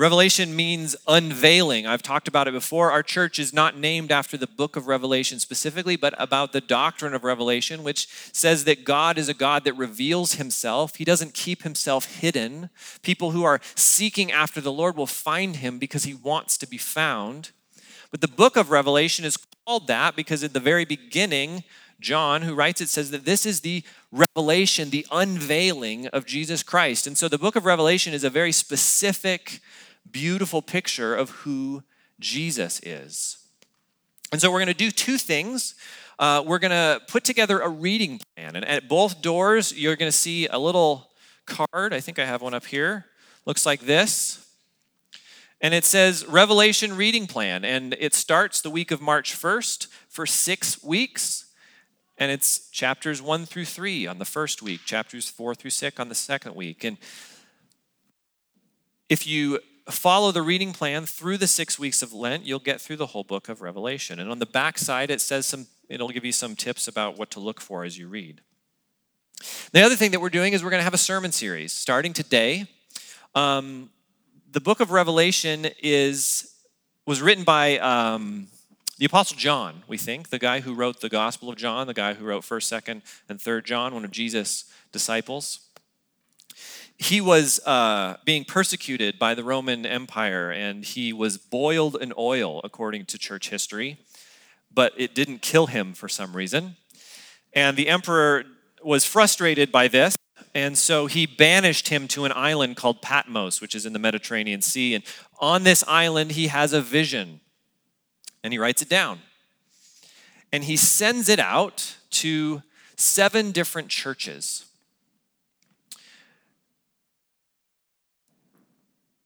Revelation 0.02 0.56
means 0.56 0.96
unveiling. 1.06 1.86
I've 1.86 2.02
talked 2.02 2.26
about 2.26 2.48
it 2.48 2.52
before. 2.52 2.90
Our 2.90 3.04
church 3.04 3.38
is 3.38 3.52
not 3.52 3.78
named 3.78 4.10
after 4.10 4.36
the 4.36 4.48
book 4.48 4.74
of 4.74 4.88
Revelation 4.88 5.38
specifically, 5.38 5.94
but 5.94 6.12
about 6.18 6.50
the 6.50 6.60
doctrine 6.60 7.14
of 7.14 7.22
Revelation, 7.22 7.84
which 7.84 8.08
says 8.32 8.64
that 8.64 8.82
God 8.82 9.16
is 9.16 9.28
a 9.28 9.32
God 9.32 9.62
that 9.62 9.74
reveals 9.74 10.34
himself. 10.34 10.96
He 10.96 11.04
doesn't 11.04 11.34
keep 11.34 11.62
himself 11.62 12.16
hidden. 12.16 12.68
People 13.02 13.30
who 13.30 13.44
are 13.44 13.60
seeking 13.76 14.32
after 14.32 14.60
the 14.60 14.72
Lord 14.72 14.96
will 14.96 15.06
find 15.06 15.54
him 15.54 15.78
because 15.78 16.02
he 16.02 16.14
wants 16.14 16.58
to 16.58 16.66
be 16.66 16.78
found. 16.78 17.52
But 18.10 18.20
the 18.20 18.26
book 18.26 18.56
of 18.56 18.72
Revelation 18.72 19.24
is 19.24 19.38
called 19.64 19.86
that 19.86 20.16
because 20.16 20.42
at 20.42 20.52
the 20.52 20.58
very 20.58 20.84
beginning, 20.84 21.62
John, 22.00 22.42
who 22.42 22.56
writes 22.56 22.80
it, 22.80 22.88
says 22.88 23.12
that 23.12 23.24
this 23.24 23.46
is 23.46 23.60
the 23.60 23.84
revelation, 24.10 24.90
the 24.90 25.06
unveiling 25.12 26.08
of 26.08 26.26
Jesus 26.26 26.64
Christ. 26.64 27.06
And 27.06 27.16
so 27.16 27.28
the 27.28 27.38
book 27.38 27.54
of 27.54 27.64
Revelation 27.64 28.12
is 28.12 28.24
a 28.24 28.30
very 28.30 28.50
specific 28.50 29.60
beautiful 30.10 30.62
picture 30.62 31.14
of 31.14 31.30
who 31.30 31.82
Jesus 32.18 32.80
is. 32.82 33.38
And 34.30 34.40
so 34.40 34.50
we're 34.50 34.60
going 34.60 34.68
to 34.68 34.74
do 34.74 34.90
two 34.90 35.18
things. 35.18 35.74
Uh, 36.18 36.42
we're 36.44 36.58
going 36.58 36.70
to 36.70 37.00
put 37.06 37.24
together 37.24 37.60
a 37.60 37.68
reading 37.68 38.20
plan. 38.34 38.56
And 38.56 38.64
at 38.64 38.88
both 38.88 39.20
doors, 39.20 39.76
you're 39.76 39.96
going 39.96 40.10
to 40.10 40.16
see 40.16 40.46
a 40.46 40.58
little 40.58 41.10
card. 41.46 41.92
I 41.92 42.00
think 42.00 42.18
I 42.18 42.24
have 42.24 42.42
one 42.42 42.54
up 42.54 42.64
here. 42.66 43.06
Looks 43.44 43.66
like 43.66 43.80
this. 43.80 44.38
And 45.60 45.74
it 45.74 45.84
says 45.84 46.26
Revelation 46.26 46.96
Reading 46.96 47.26
Plan. 47.26 47.64
And 47.64 47.94
it 47.98 48.14
starts 48.14 48.60
the 48.60 48.70
week 48.70 48.90
of 48.90 49.00
March 49.00 49.34
1st 49.34 49.88
for 50.08 50.26
six 50.26 50.82
weeks. 50.82 51.46
And 52.18 52.30
it's 52.30 52.70
chapters 52.70 53.20
1 53.20 53.46
through 53.46 53.64
3 53.64 54.06
on 54.06 54.18
the 54.18 54.24
first 54.24 54.62
week, 54.62 54.80
chapters 54.84 55.28
4 55.28 55.54
through 55.54 55.70
6 55.70 55.98
on 55.98 56.08
the 56.08 56.14
second 56.14 56.54
week. 56.54 56.84
And 56.84 56.98
if 59.08 59.26
you 59.26 59.60
follow 59.88 60.30
the 60.32 60.42
reading 60.42 60.72
plan 60.72 61.06
through 61.06 61.38
the 61.38 61.46
six 61.46 61.78
weeks 61.78 62.02
of 62.02 62.12
Lent, 62.12 62.44
you'll 62.44 62.58
get 62.58 62.80
through 62.80 62.96
the 62.96 63.06
whole 63.06 63.24
book 63.24 63.48
of 63.48 63.60
Revelation. 63.60 64.18
And 64.18 64.30
on 64.30 64.38
the 64.38 64.46
back 64.46 64.78
side, 64.78 65.10
it 65.10 65.20
says 65.20 65.46
some, 65.46 65.66
it'll 65.88 66.08
give 66.08 66.24
you 66.24 66.32
some 66.32 66.54
tips 66.54 66.86
about 66.86 67.18
what 67.18 67.30
to 67.32 67.40
look 67.40 67.60
for 67.60 67.84
as 67.84 67.98
you 67.98 68.08
read. 68.08 68.40
The 69.72 69.82
other 69.82 69.96
thing 69.96 70.12
that 70.12 70.20
we're 70.20 70.30
doing 70.30 70.52
is 70.52 70.62
we're 70.62 70.70
going 70.70 70.80
to 70.80 70.84
have 70.84 70.94
a 70.94 70.98
sermon 70.98 71.32
series 71.32 71.72
starting 71.72 72.12
today. 72.12 72.66
Um, 73.34 73.90
the 74.52 74.60
book 74.60 74.80
of 74.80 74.90
Revelation 74.90 75.66
is 75.82 76.48
was 77.04 77.20
written 77.20 77.42
by 77.42 77.78
um, 77.78 78.46
the 78.98 79.06
Apostle 79.06 79.36
John, 79.36 79.82
we 79.88 79.98
think, 79.98 80.28
the 80.28 80.38
guy 80.38 80.60
who 80.60 80.72
wrote 80.72 81.00
the 81.00 81.08
Gospel 81.08 81.48
of 81.48 81.56
John, 81.56 81.88
the 81.88 81.94
guy 81.94 82.14
who 82.14 82.24
wrote 82.24 82.44
1st, 82.44 82.82
2nd, 82.82 83.02
and 83.28 83.40
3rd 83.40 83.64
John, 83.64 83.94
one 83.94 84.04
of 84.04 84.12
Jesus' 84.12 84.66
disciples 84.92 85.66
he 87.02 87.20
was 87.20 87.58
uh, 87.66 88.16
being 88.24 88.44
persecuted 88.44 89.18
by 89.18 89.34
the 89.34 89.42
Roman 89.42 89.84
Empire 89.84 90.52
and 90.52 90.84
he 90.84 91.12
was 91.12 91.36
boiled 91.36 91.96
in 92.00 92.12
oil, 92.16 92.60
according 92.62 93.06
to 93.06 93.18
church 93.18 93.48
history, 93.50 93.98
but 94.72 94.92
it 94.96 95.14
didn't 95.14 95.42
kill 95.42 95.66
him 95.66 95.94
for 95.94 96.08
some 96.08 96.36
reason. 96.36 96.76
And 97.52 97.76
the 97.76 97.88
emperor 97.88 98.44
was 98.82 99.04
frustrated 99.04 99.72
by 99.72 99.88
this, 99.88 100.16
and 100.54 100.78
so 100.78 101.06
he 101.06 101.26
banished 101.26 101.88
him 101.88 102.06
to 102.08 102.24
an 102.24 102.32
island 102.32 102.76
called 102.76 103.02
Patmos, 103.02 103.60
which 103.60 103.74
is 103.74 103.84
in 103.84 103.92
the 103.92 103.98
Mediterranean 103.98 104.62
Sea. 104.62 104.94
And 104.94 105.04
on 105.40 105.64
this 105.64 105.84
island, 105.88 106.32
he 106.32 106.46
has 106.48 106.72
a 106.72 106.80
vision, 106.80 107.40
and 108.44 108.52
he 108.52 108.58
writes 108.58 108.80
it 108.80 108.88
down. 108.88 109.20
And 110.52 110.64
he 110.64 110.76
sends 110.76 111.28
it 111.28 111.38
out 111.38 111.96
to 112.10 112.62
seven 112.96 113.50
different 113.50 113.88
churches 113.88 114.66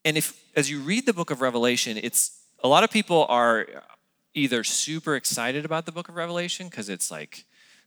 And 0.07 0.15
if 0.15 0.41
as 0.55 0.71
you 0.71 0.79
read 0.79 1.05
the 1.05 1.11
book 1.11 1.31
of 1.31 1.41
Revelation, 1.41 1.99
it's 2.01 2.39
a 2.63 2.67
lot 2.69 2.85
of 2.85 2.89
people 2.89 3.25
are 3.27 3.67
either 4.33 4.63
super 4.63 5.17
excited 5.17 5.65
about 5.65 5.85
the 5.85 5.91
book 5.91 6.07
of 6.07 6.15
Revelation 6.15 6.69
because 6.69 6.87
it's 6.87 7.11
like 7.11 7.43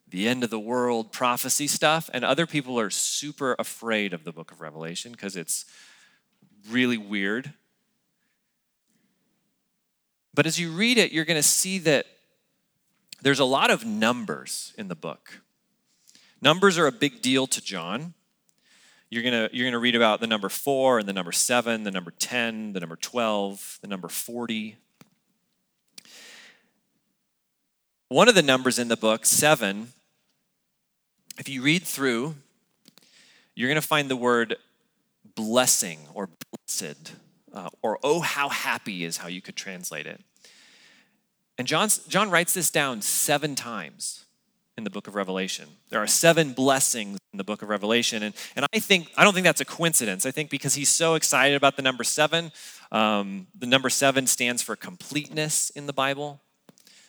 the 0.07 0.29
end 0.29 0.45
of 0.45 0.51
the 0.51 0.61
world 0.61 1.13
prophecy 1.13 1.67
stuff, 1.67 2.11
and 2.13 2.23
other 2.23 2.47
people 2.47 2.79
are 2.79 2.91
super 2.91 3.57
afraid 3.59 4.13
of 4.13 4.25
the 4.25 4.33
book 4.33 4.53
of 4.53 4.61
Revelation 4.61 5.13
because 5.13 5.35
it's 5.35 5.65
really 6.69 6.99
weird. 6.99 7.55
But 10.35 10.45
as 10.45 10.61
you 10.61 10.73
read 10.73 10.99
it, 10.99 11.13
you're 11.13 11.25
going 11.25 11.39
to 11.39 11.43
see 11.43 11.79
that 11.79 12.05
there's 13.23 13.41
a 13.41 13.47
lot 13.47 13.71
of 13.71 13.87
numbers 13.87 14.75
in 14.77 14.89
the 14.89 14.95
book. 14.95 15.41
Numbers 16.43 16.77
are 16.77 16.87
a 16.87 16.93
big 16.93 17.23
deal 17.23 17.47
to 17.47 17.63
John. 17.63 18.13
You're 19.11 19.25
going 19.25 19.49
to 19.49 19.55
you're 19.55 19.65
going 19.65 19.73
to 19.73 19.81
read 19.81 19.97
about 19.97 20.21
the 20.21 20.29
number 20.29 20.49
4 20.49 21.01
and 21.01 21.09
the 21.09 21.13
number 21.13 21.33
7, 21.33 21.83
the 21.83 21.91
number 21.91 22.13
10, 22.17 22.75
the 22.75 22.81
number 22.81 22.95
12, 22.95 23.79
the 23.83 23.89
number 23.89 24.09
40. 24.09 24.77
One 28.09 28.29
of 28.29 28.37
the 28.37 28.43
numbers 28.43 28.79
in 28.79 28.87
the 28.87 28.97
book, 28.97 29.27
7, 29.27 29.89
if 31.39 31.49
you 31.49 31.63
read 31.63 31.83
through, 31.83 32.37
you're 33.57 33.69
going 33.69 33.81
to 33.81 33.87
find 33.87 34.09
the 34.09 34.17
word 34.17 34.57
blessing 35.35 36.01
or 36.15 36.29
blessed, 36.53 37.15
uh, 37.53 37.69
or 37.83 37.99
oh, 38.05 38.21
how 38.21 38.49
happy 38.49 39.05
is 39.05 39.17
how 39.17 39.29
you 39.29 39.43
could 39.43 39.57
translate 39.57 40.07
it. 40.07 40.21
And 41.59 41.67
John's, 41.67 41.99
John 42.07 42.31
writes 42.31 42.55
this 42.55 42.71
down 42.71 43.03
seven 43.03 43.55
times 43.55 44.25
in 44.81 44.85
the 44.85 44.91
book 44.91 45.07
of 45.07 45.15
Revelation. 45.15 45.69
There 45.91 46.03
are 46.03 46.07
seven 46.07 46.55
blessings 46.55 47.19
in 47.33 47.37
the 47.37 47.45
book 47.45 47.61
of 47.61 47.69
Revelation. 47.69 48.23
And, 48.23 48.35
and 48.57 48.67
I 48.73 48.79
think, 48.79 49.11
I 49.15 49.25
don't 49.25 49.35
think 49.35 49.45
that's 49.45 49.61
a 49.61 49.67
coincidence. 49.67 50.25
I 50.25 50.31
think 50.31 50.49
because 50.49 50.75
he's 50.75 50.89
so 50.89 51.15
excited 51.17 51.55
about 51.55 51.77
the 51.77 51.83
number 51.83 52.03
seven, 52.03 52.51
um, 52.91 53.47
the 53.59 53.67
number 53.67 53.91
seven 53.91 54.27
stands 54.27 54.63
for 54.63 54.77
completeness 54.77 55.69
in 55.71 55.87
the 55.87 55.93
Bible. 55.93 56.41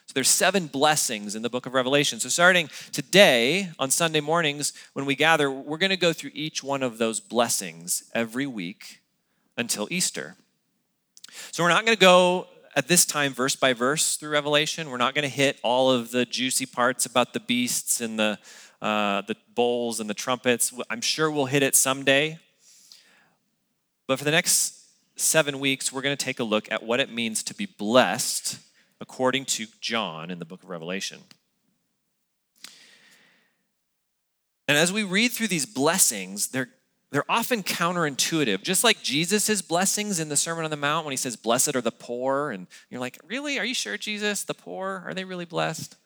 So 0.05 0.13
there's 0.13 0.27
seven 0.27 0.67
blessings 0.67 1.33
in 1.33 1.43
the 1.43 1.49
book 1.49 1.65
of 1.65 1.73
Revelation. 1.73 2.19
So 2.19 2.27
starting 2.27 2.69
today 2.91 3.69
on 3.79 3.89
Sunday 3.89 4.19
mornings 4.19 4.73
when 4.91 5.05
we 5.05 5.15
gather, 5.15 5.49
we're 5.49 5.77
going 5.77 5.91
to 5.91 5.97
go 5.97 6.11
through 6.11 6.31
each 6.33 6.61
one 6.61 6.83
of 6.83 6.97
those 6.97 7.21
blessings 7.21 8.03
every 8.13 8.45
week 8.45 8.99
until 9.57 9.87
Easter. 9.89 10.35
So 11.53 11.63
we're 11.63 11.69
not 11.69 11.85
going 11.85 11.95
to 11.95 12.01
go 12.01 12.47
at 12.75 12.87
this 12.87 13.05
time 13.05 13.33
verse 13.33 13.55
by 13.55 13.73
verse 13.73 14.15
through 14.15 14.29
Revelation. 14.29 14.89
We're 14.89 14.97
not 14.97 15.13
going 15.13 15.23
to 15.23 15.35
hit 15.35 15.59
all 15.63 15.91
of 15.91 16.11
the 16.11 16.25
juicy 16.25 16.65
parts 16.65 17.05
about 17.05 17.33
the 17.33 17.39
beasts 17.39 18.01
and 18.01 18.17
the, 18.17 18.39
uh, 18.81 19.21
the 19.21 19.35
bowls 19.55 19.99
and 19.99 20.09
the 20.09 20.13
trumpets. 20.13 20.73
I'm 20.89 21.01
sure 21.01 21.29
we'll 21.29 21.45
hit 21.45 21.63
it 21.63 21.75
someday. 21.75 22.39
But 24.07 24.19
for 24.19 24.25
the 24.25 24.31
next 24.31 24.85
seven 25.15 25.59
weeks, 25.59 25.91
we're 25.91 26.01
going 26.01 26.15
to 26.15 26.25
take 26.25 26.39
a 26.39 26.43
look 26.43 26.71
at 26.71 26.83
what 26.83 26.99
it 26.99 27.11
means 27.11 27.43
to 27.43 27.53
be 27.53 27.65
blessed 27.65 28.59
according 28.99 29.45
to 29.45 29.67
John 29.79 30.29
in 30.31 30.39
the 30.39 30.45
book 30.45 30.63
of 30.63 30.69
Revelation. 30.69 31.19
And 34.67 34.77
as 34.77 34.93
we 34.93 35.03
read 35.03 35.31
through 35.31 35.47
these 35.47 35.65
blessings, 35.65 36.47
they're 36.49 36.69
they're 37.11 37.29
often 37.29 37.61
counterintuitive, 37.61 38.63
just 38.63 38.85
like 38.85 39.03
Jesus' 39.03 39.61
blessings 39.61 40.19
in 40.19 40.29
the 40.29 40.37
Sermon 40.37 40.63
on 40.63 40.71
the 40.71 40.77
Mount 40.77 41.05
when 41.05 41.11
he 41.11 41.17
says, 41.17 41.35
Blessed 41.35 41.75
are 41.75 41.81
the 41.81 41.91
poor. 41.91 42.51
And 42.51 42.67
you're 42.89 43.01
like, 43.01 43.19
Really? 43.27 43.59
Are 43.59 43.65
you 43.65 43.73
sure, 43.73 43.97
Jesus? 43.97 44.43
The 44.43 44.53
poor? 44.53 45.03
Are 45.05 45.13
they 45.13 45.25
really 45.25 45.45
blessed? 45.45 45.97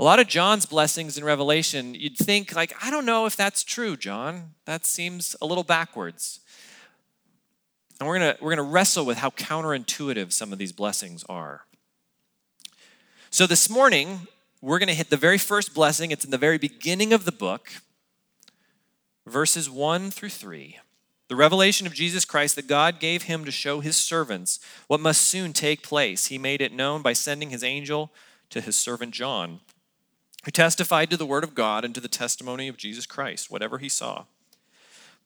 A 0.00 0.04
lot 0.04 0.18
of 0.18 0.26
John's 0.26 0.66
blessings 0.66 1.18
in 1.18 1.24
Revelation, 1.24 1.94
you'd 1.94 2.16
think, 2.16 2.54
like, 2.54 2.72
I 2.82 2.90
don't 2.90 3.04
know 3.04 3.26
if 3.26 3.34
that's 3.34 3.64
true, 3.64 3.96
John. 3.96 4.54
That 4.64 4.86
seems 4.86 5.34
a 5.40 5.46
little 5.46 5.64
backwards. 5.64 6.40
And 7.98 8.08
we're 8.08 8.18
gonna, 8.18 8.36
we're 8.40 8.54
gonna 8.54 8.68
wrestle 8.68 9.04
with 9.04 9.18
how 9.18 9.30
counterintuitive 9.30 10.32
some 10.32 10.52
of 10.52 10.58
these 10.58 10.72
blessings 10.72 11.24
are. 11.28 11.62
So 13.30 13.46
this 13.46 13.68
morning, 13.68 14.28
we're 14.60 14.78
gonna 14.78 14.94
hit 14.94 15.10
the 15.10 15.16
very 15.16 15.38
first 15.38 15.74
blessing. 15.74 16.10
It's 16.10 16.24
in 16.24 16.30
the 16.30 16.38
very 16.38 16.58
beginning 16.58 17.12
of 17.12 17.24
the 17.24 17.32
book 17.32 17.70
verses 19.28 19.70
1 19.70 20.10
through 20.10 20.30
3. 20.30 20.78
The 21.28 21.36
revelation 21.36 21.86
of 21.86 21.92
Jesus 21.92 22.24
Christ 22.24 22.56
that 22.56 22.66
God 22.66 22.98
gave 23.00 23.24
him 23.24 23.44
to 23.44 23.50
show 23.50 23.80
his 23.80 23.96
servants 23.96 24.58
what 24.86 25.00
must 25.00 25.22
soon 25.22 25.52
take 25.52 25.82
place. 25.82 26.26
He 26.26 26.38
made 26.38 26.62
it 26.62 26.72
known 26.72 27.02
by 27.02 27.12
sending 27.12 27.50
his 27.50 27.62
angel 27.62 28.10
to 28.50 28.62
his 28.62 28.76
servant 28.76 29.12
John, 29.12 29.60
who 30.44 30.50
testified 30.50 31.10
to 31.10 31.18
the 31.18 31.26
word 31.26 31.44
of 31.44 31.54
God 31.54 31.84
and 31.84 31.94
to 31.94 32.00
the 32.00 32.08
testimony 32.08 32.66
of 32.66 32.78
Jesus 32.78 33.04
Christ, 33.04 33.50
whatever 33.50 33.78
he 33.78 33.90
saw. 33.90 34.24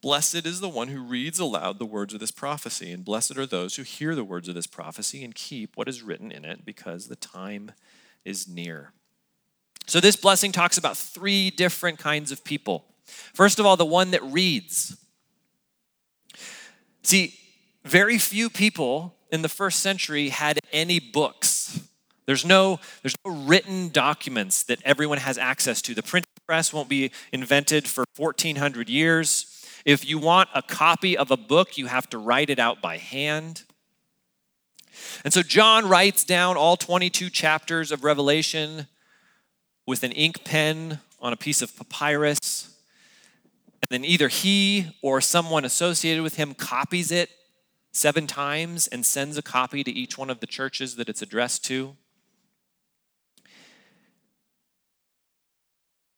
Blessed 0.01 0.45
is 0.45 0.59
the 0.59 0.69
one 0.69 0.89
who 0.89 1.01
reads 1.01 1.39
aloud 1.39 1.79
the 1.79 1.87
words 1.87 2.13
of 2.13 2.19
this 2.19 2.33
prophecy, 2.33 2.91
and 2.91 3.05
blessed 3.05 3.39
are 3.39 3.47
those 3.47 3.77
who 3.77 3.85
hear 3.85 4.17
the 4.17 4.25
words 4.25 4.49
of 4.49 4.57
this 4.57 4.67
prophecy 4.67 5.23
and 5.23 5.33
keep 5.33 5.77
what 5.77 5.89
is 5.89 6.03
written 6.03 6.33
in 6.33 6.45
it, 6.45 6.65
because 6.65 7.07
the 7.07 7.15
time 7.15 7.71
is 8.25 8.49
near. 8.49 8.91
So, 9.87 10.01
this 10.01 10.17
blessing 10.17 10.51
talks 10.51 10.77
about 10.77 10.97
three 10.97 11.51
different 11.51 12.01
kinds 12.01 12.33
of 12.33 12.43
people 12.43 12.85
First 13.07 13.59
of 13.59 13.67
all, 13.67 13.77
the 13.77 13.85
one 13.85 14.11
that 14.13 14.23
reads. 14.23 14.97
See, 17.03 17.39
very 17.85 18.19
few 18.19 18.49
people 18.49 19.15
in 19.31 19.43
the 19.43 19.49
first 19.49 19.81
century 19.81 20.29
had 20.29 20.61
any 20.73 21.01
books. 21.01 21.81
There's 22.27 22.45
no, 22.45 22.79
there's 23.03 23.17
no 23.25 23.33
written 23.33 23.89
documents 23.89 24.63
that 24.65 24.81
everyone 24.85 25.19
has 25.19 25.39
access 25.39 25.83
to. 25.83 25.95
The 25.95 26.03
printing 26.03 26.31
press 26.47 26.73
won't 26.73 26.89
be 26.89 27.11
invented 27.33 27.89
for 27.89 28.05
1400 28.17 28.89
years. 28.89 29.67
If 29.85 30.09
you 30.09 30.19
want 30.19 30.49
a 30.55 30.63
copy 30.63 31.17
of 31.17 31.31
a 31.31 31.37
book, 31.37 31.77
you 31.77 31.87
have 31.87 32.09
to 32.11 32.19
write 32.19 32.51
it 32.51 32.59
out 32.59 32.81
by 32.81 32.99
hand. 32.99 33.65
And 35.25 35.33
so 35.33 35.43
John 35.43 35.89
writes 35.89 36.25
down 36.25 36.57
all 36.57 36.77
22 36.77 37.31
chapters 37.31 37.91
of 37.91 38.05
Revelation 38.05 38.87
with 39.87 40.05
an 40.05 40.13
ink 40.13 40.45
pen 40.45 41.01
on 41.21 41.33
a 41.33 41.37
piece 41.37 41.63
of 41.63 41.77
papyrus. 41.77 42.72
And 43.83 43.89
then 43.91 44.05
either 44.05 44.29
he 44.29 44.97
or 45.03 45.21
someone 45.21 45.65
associated 45.65 46.23
with 46.23 46.37
him 46.37 46.55
copies 46.55 47.11
it 47.11 47.31
seven 47.93 48.27
times 48.27 48.89
and 48.89 49.05
sends 49.05 49.37
a 49.37 49.43
copy 49.43 49.85
to 49.85 49.91
each 49.91 50.17
one 50.17 50.31
of 50.31 50.41
the 50.41 50.47
churches 50.47 50.97
that 50.97 51.09
it's 51.09 51.23
addressed 51.23 51.65
to. 51.67 51.97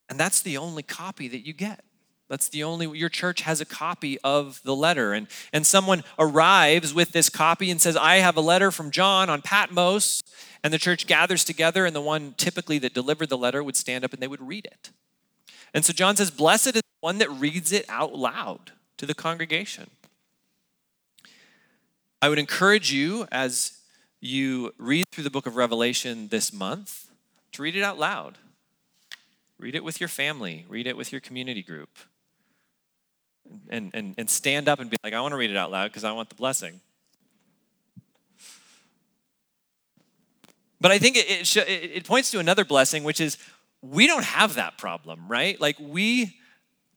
And 0.09 0.21
that's 0.21 0.43
the 0.43 0.57
only 0.57 0.83
copy 0.83 1.27
that 1.29 1.47
you 1.47 1.53
get. 1.53 1.85
That's 2.29 2.49
the 2.49 2.65
only, 2.65 2.99
your 2.99 3.09
church 3.09 3.43
has 3.43 3.61
a 3.61 3.67
copy 3.67 4.19
of 4.25 4.61
the 4.65 4.75
letter. 4.75 5.13
And, 5.13 5.27
and 5.53 5.67
someone 5.67 6.05
arrives 6.19 6.95
with 6.95 7.13
this 7.13 7.29
copy 7.29 7.71
and 7.71 7.81
says, 7.81 7.97
I 7.97 8.17
have 8.17 8.37
a 8.37 8.41
letter 8.41 8.71
from 8.71 8.91
John 8.91 9.29
on 9.29 9.43
Patmos. 9.43 10.23
And 10.63 10.73
the 10.73 10.79
church 10.79 11.07
gathers 11.07 11.45
together, 11.45 11.85
and 11.85 11.95
the 11.95 12.01
one 12.01 12.35
typically 12.39 12.79
that 12.79 12.95
delivered 12.95 13.29
the 13.29 13.37
letter 13.37 13.63
would 13.63 13.77
stand 13.77 14.05
up 14.05 14.15
and 14.15 14.23
they 14.23 14.29
would 14.29 14.41
read 14.41 14.65
it. 14.65 14.91
And 15.75 15.85
so 15.85 15.93
John 15.93 16.17
says, 16.17 16.31
Blessed 16.31 16.81
one 17.05 17.19
that 17.19 17.31
reads 17.33 17.71
it 17.71 17.85
out 17.91 18.15
loud 18.15 18.73
to 18.97 19.05
the 19.05 19.13
congregation. 19.13 19.91
I 22.23 22.31
would 22.31 22.39
encourage 22.39 22.91
you 22.91 23.29
as 23.31 23.79
you 24.23 24.73
read 24.79 25.05
through 25.13 25.25
the 25.25 25.31
book 25.31 25.45
of 25.45 25.55
Revelation 25.55 26.29
this 26.29 26.51
month 26.51 27.11
to 27.53 27.63
read 27.63 27.77
it 27.77 27.83
out 27.83 27.99
loud. 27.99 28.39
Read 29.59 29.75
it 29.75 29.85
with 29.85 30.01
your 30.01 30.09
family, 30.09 30.65
read 30.67 30.87
it 30.87 30.97
with 30.97 31.13
your 31.13 31.21
community 31.21 31.63
group. 31.63 31.91
And, 33.69 33.91
and, 33.93 34.15
and 34.17 34.31
stand 34.31 34.67
up 34.67 34.81
and 34.81 34.89
be 34.89 34.97
like, 35.05 35.13
I 35.13 35.21
want 35.21 35.33
to 35.33 35.37
read 35.37 35.51
it 35.51 35.59
out 35.59 35.71
loud 35.71 35.91
because 35.91 36.05
I 36.05 36.13
want 36.13 36.31
the 36.31 36.37
blessing. 36.37 36.81
But 40.81 40.91
I 40.91 40.99
think 40.99 41.19
it, 41.19 41.55
it, 41.55 41.67
it 41.97 42.05
points 42.05 42.31
to 42.31 42.39
another 42.39 42.65
blessing, 42.65 43.05
which 43.05 43.21
is 43.21 43.37
we 43.83 44.07
don't 44.07 44.25
have 44.25 44.55
that 44.55 44.79
problem, 44.79 45.29
right? 45.29 45.61
Like 45.61 45.77
we 45.79 46.39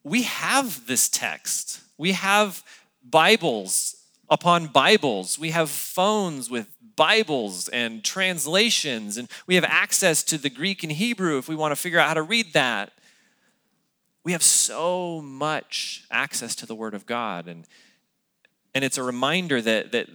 we 0.08 0.24
have 0.24 0.88
this 0.88 1.10
text. 1.10 1.82
We 1.98 2.14
have 2.14 2.64
Bibles 3.04 3.96
upon 4.30 4.68
Bibles. 4.68 5.38
We 5.38 5.52
have 5.52 5.70
phones 5.70 6.50
with 6.50 6.68
Bibles 6.96 7.68
and 7.68 8.04
translations, 8.04 9.18
and 9.18 9.30
we 9.46 9.56
have 9.56 9.66
access 9.66 10.24
to 10.24 10.38
the 10.38 10.50
Greek 10.50 10.84
and 10.84 10.92
Hebrew 10.92 11.38
if 11.38 11.50
we 11.50 11.56
want 11.56 11.74
to 11.74 11.76
figure 11.76 12.00
out 12.00 12.08
how 12.08 12.14
to 12.16 12.24
read 12.24 12.54
that. 12.54 12.94
We 14.24 14.32
have 14.32 14.44
so 14.44 15.22
much 15.22 16.06
access 16.10 16.56
to 16.56 16.66
the 16.66 16.76
Word 16.76 16.94
of 16.94 17.06
God, 17.06 17.48
and, 17.48 17.66
and 18.74 18.84
it's 18.84 18.98
a 18.98 19.04
reminder 19.04 19.62
that, 19.62 19.92
that 19.92 20.08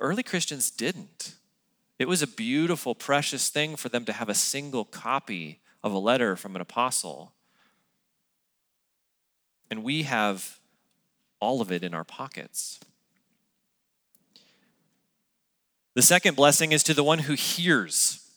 early 0.00 0.22
Christians 0.22 0.70
didn't. 0.70 1.34
It 1.98 2.08
was 2.08 2.22
a 2.22 2.26
beautiful, 2.26 2.94
precious 2.94 3.48
thing 3.50 3.76
for 3.76 3.88
them 3.88 4.04
to 4.06 4.12
have 4.12 4.28
a 4.28 4.34
single 4.34 4.84
copy 4.84 5.60
of 5.82 5.92
a 5.92 5.98
letter 5.98 6.36
from 6.36 6.56
an 6.56 6.62
apostle. 6.62 7.32
And 9.70 9.82
we 9.82 10.04
have 10.04 10.58
all 11.40 11.60
of 11.60 11.70
it 11.70 11.82
in 11.82 11.94
our 11.94 12.04
pockets. 12.04 12.80
The 15.94 16.02
second 16.02 16.36
blessing 16.36 16.72
is 16.72 16.82
to 16.84 16.94
the 16.94 17.02
one 17.02 17.20
who 17.20 17.32
hears, 17.32 18.28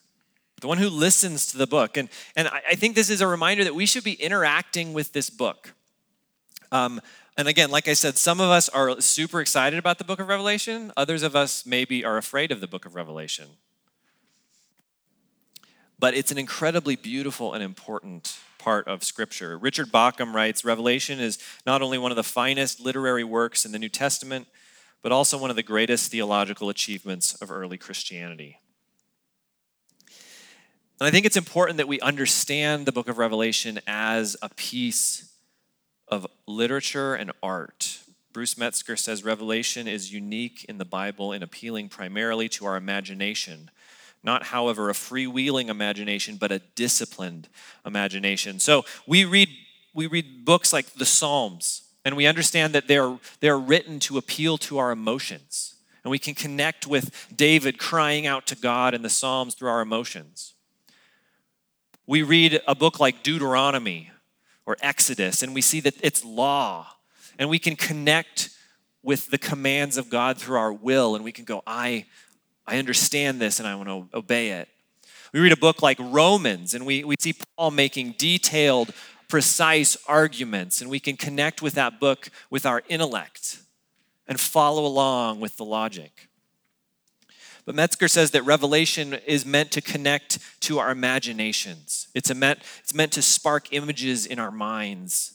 the 0.61 0.67
one 0.67 0.77
who 0.77 0.89
listens 0.89 1.47
to 1.47 1.57
the 1.57 1.67
book. 1.67 1.97
And, 1.97 2.07
and 2.35 2.47
I, 2.47 2.75
think 2.75 2.95
this 2.95 3.09
is 3.09 3.19
a 3.19 3.27
reminder 3.27 3.65
that 3.65 3.75
we 3.75 3.85
should 3.85 4.03
be 4.03 4.13
interacting 4.13 4.93
with 4.93 5.11
this 5.11 5.29
book. 5.29 5.73
Um, 6.71 7.01
and 7.37 7.47
again, 7.47 7.69
like 7.69 7.87
I 7.87 7.93
said, 7.93 8.17
some 8.17 8.39
of 8.39 8.49
us 8.49 8.69
are 8.69 9.01
super 9.01 9.41
excited 9.41 9.77
about 9.77 9.97
the 9.97 10.03
book 10.05 10.19
of 10.19 10.29
Revelation, 10.29 10.93
others 10.95 11.21
of 11.21 11.35
us 11.35 11.65
maybe 11.65 12.05
are 12.05 12.17
afraid 12.17 12.51
of 12.51 12.61
the 12.61 12.67
book 12.67 12.85
of 12.85 12.95
Revelation. 12.95 13.47
But 15.99 16.13
it's 16.13 16.31
an 16.31 16.37
incredibly 16.37 16.95
beautiful 16.95 17.53
and 17.53 17.61
important 17.61 18.39
part 18.59 18.87
of 18.87 19.03
Scripture. 19.03 19.57
Richard 19.57 19.87
Bauckham 19.87 20.33
writes 20.33 20.63
Revelation 20.63 21.19
is 21.19 21.39
not 21.65 21.81
only 21.81 21.97
one 21.97 22.11
of 22.11 22.15
the 22.17 22.23
finest 22.23 22.79
literary 22.79 23.23
works 23.23 23.65
in 23.65 23.71
the 23.71 23.79
New 23.79 23.89
Testament, 23.89 24.47
but 25.01 25.11
also 25.11 25.37
one 25.37 25.49
of 25.49 25.55
the 25.55 25.63
greatest 25.63 26.11
theological 26.11 26.69
achievements 26.69 27.33
of 27.35 27.49
early 27.49 27.77
Christianity. 27.77 28.59
And 30.99 31.07
I 31.07 31.11
think 31.11 31.25
it's 31.25 31.37
important 31.37 31.77
that 31.77 31.87
we 31.87 31.99
understand 32.01 32.85
the 32.85 32.91
book 32.91 33.07
of 33.07 33.17
Revelation 33.17 33.79
as 33.87 34.35
a 34.41 34.49
piece 34.49 35.31
of 36.09 36.27
literature 36.45 37.15
and 37.15 37.31
art. 37.41 37.99
Bruce 38.33 38.57
Metzger 38.57 38.97
says 38.97 39.23
Revelation 39.23 39.87
is 39.87 40.13
unique 40.13 40.65
in 40.67 40.77
the 40.77 40.85
Bible 40.85 41.31
in 41.31 41.41
appealing 41.41 41.87
primarily 41.87 42.49
to 42.49 42.65
our 42.65 42.75
imagination. 42.75 43.71
Not, 44.23 44.43
however, 44.43 44.89
a 44.89 44.93
freewheeling 44.93 45.69
imagination, 45.69 46.37
but 46.37 46.51
a 46.51 46.59
disciplined 46.75 47.47
imagination. 47.85 48.59
So 48.59 48.83
we 49.07 49.25
read, 49.25 49.49
we 49.93 50.07
read 50.07 50.43
books 50.45 50.73
like 50.73 50.93
the 50.93 51.05
Psalms, 51.05 51.83
and 52.03 52.17
we 52.17 52.25
understand 52.25 52.73
that 52.75 52.87
they're, 52.87 53.17
they're 53.39 53.57
written 53.57 53.99
to 54.01 54.17
appeal 54.17 54.57
to 54.59 54.77
our 54.77 54.91
emotions. 54.91 55.75
And 56.03 56.11
we 56.11 56.19
can 56.19 56.35
connect 56.35 56.87
with 56.87 57.27
David 57.35 57.77
crying 57.77 58.25
out 58.25 58.47
to 58.47 58.55
God 58.55 58.93
in 58.93 59.01
the 59.01 59.09
Psalms 59.09 59.55
through 59.55 59.69
our 59.69 59.81
emotions. 59.81 60.53
We 62.07 62.23
read 62.23 62.61
a 62.67 62.75
book 62.75 62.99
like 62.99 63.21
Deuteronomy 63.21 64.11
or 64.65 64.77
Exodus, 64.81 65.43
and 65.43 65.53
we 65.53 65.61
see 65.61 65.79
that 65.81 65.95
it's 66.01 66.25
law. 66.25 66.87
And 67.37 67.49
we 67.49 67.59
can 67.59 67.75
connect 67.75 68.49
with 69.01 69.29
the 69.29 69.37
commands 69.37 69.97
of 69.97 70.09
God 70.09 70.37
through 70.37 70.57
our 70.57 70.73
will, 70.73 71.15
and 71.15 71.23
we 71.23 71.31
can 71.31 71.45
go, 71.45 71.63
I, 71.65 72.05
I 72.69 72.77
understand 72.77 73.41
this 73.41 73.59
and 73.59 73.67
I 73.67 73.73
want 73.73 73.89
to 73.89 74.17
obey 74.17 74.51
it. 74.51 74.69
We 75.33 75.39
read 75.39 75.51
a 75.51 75.57
book 75.57 75.81
like 75.81 75.97
Romans, 75.99 76.73
and 76.73 76.85
we, 76.85 77.03
we 77.03 77.15
see 77.19 77.33
Paul 77.55 77.71
making 77.71 78.13
detailed 78.17 78.93
precise 79.27 79.97
arguments, 80.07 80.81
and 80.81 80.89
we 80.89 80.99
can 80.99 81.17
connect 81.17 81.61
with 81.61 81.73
that 81.73 81.99
book 81.99 82.29
with 82.49 82.65
our 82.65 82.83
intellect 82.87 83.59
and 84.27 84.39
follow 84.39 84.85
along 84.85 85.39
with 85.39 85.57
the 85.57 85.65
logic. 85.65 86.29
But 87.65 87.75
Metzger 87.75 88.07
says 88.07 88.31
that 88.31 88.43
revelation 88.43 89.15
is 89.25 89.45
meant 89.45 89.71
to 89.71 89.81
connect 89.81 90.39
to 90.61 90.79
our 90.79 90.91
imaginations. 90.91 92.07
It's, 92.15 92.33
meant, 92.33 92.59
it's 92.81 92.93
meant 92.93 93.11
to 93.13 93.21
spark 93.21 93.73
images 93.73 94.25
in 94.25 94.39
our 94.39 94.51
minds. 94.51 95.33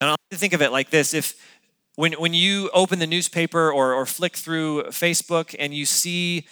And 0.00 0.08
I 0.08 0.12
like 0.12 0.30
to 0.30 0.36
think 0.38 0.54
of 0.54 0.62
it 0.62 0.72
like 0.72 0.90
this 0.90 1.12
if 1.12 1.34
when, 2.00 2.14
when 2.14 2.32
you 2.32 2.70
open 2.72 2.98
the 2.98 3.06
newspaper 3.06 3.70
or, 3.70 3.92
or 3.92 4.06
flick 4.06 4.34
through 4.34 4.84
Facebook 4.84 5.54
and 5.58 5.74
you 5.74 5.84
see 5.84 6.46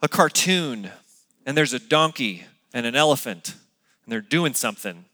a 0.00 0.06
cartoon 0.06 0.92
and 1.44 1.56
there's 1.56 1.72
a 1.72 1.80
donkey 1.80 2.44
and 2.72 2.86
an 2.86 2.94
elephant 2.94 3.56
and 4.04 4.12
they're 4.12 4.20
doing 4.20 4.54
something, 4.54 5.06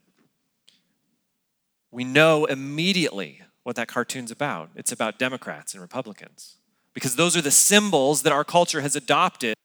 we 1.91 2.05
know 2.05 2.45
immediately 2.45 3.41
what 3.63 3.77
that 3.77 3.89
cartoon's 3.89 4.31
about. 4.31 4.69
It's 4.77 4.93
about 4.93 5.19
Democrats 5.19 5.73
and 5.73 5.81
Republicans. 5.81 6.57
Because 6.93 7.17
those 7.17 7.35
are 7.35 7.43
the 7.43 7.51
symbols 7.51 8.25
that 8.25 8.35
our 8.35 8.45
culture 8.45 8.83
has 8.83 8.95
adopted 8.95 9.57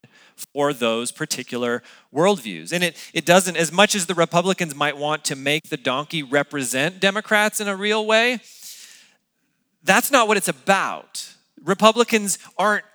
for 0.54 0.72
those 0.72 1.12
particular 1.12 1.84
worldviews. 2.14 2.72
And 2.72 2.82
it, 2.82 2.98
it 3.14 3.26
doesn't, 3.26 3.58
as 3.58 3.74
much 3.74 3.96
as 3.96 4.06
the 4.06 4.16
Republicans 4.16 4.74
might 4.74 4.96
want 4.96 5.26
to 5.26 5.36
make 5.36 5.64
the 5.64 5.76
donkey 5.76 6.24
represent 6.24 7.02
Democrats 7.02 7.60
in 7.60 7.68
a 7.68 7.76
real 7.76 8.06
way, 8.06 8.40
that's 9.84 10.12
not 10.12 10.28
what 10.28 10.38
it's 10.38 10.48
about. 10.48 11.34
Republicans 11.64 12.38
aren't 12.58 12.86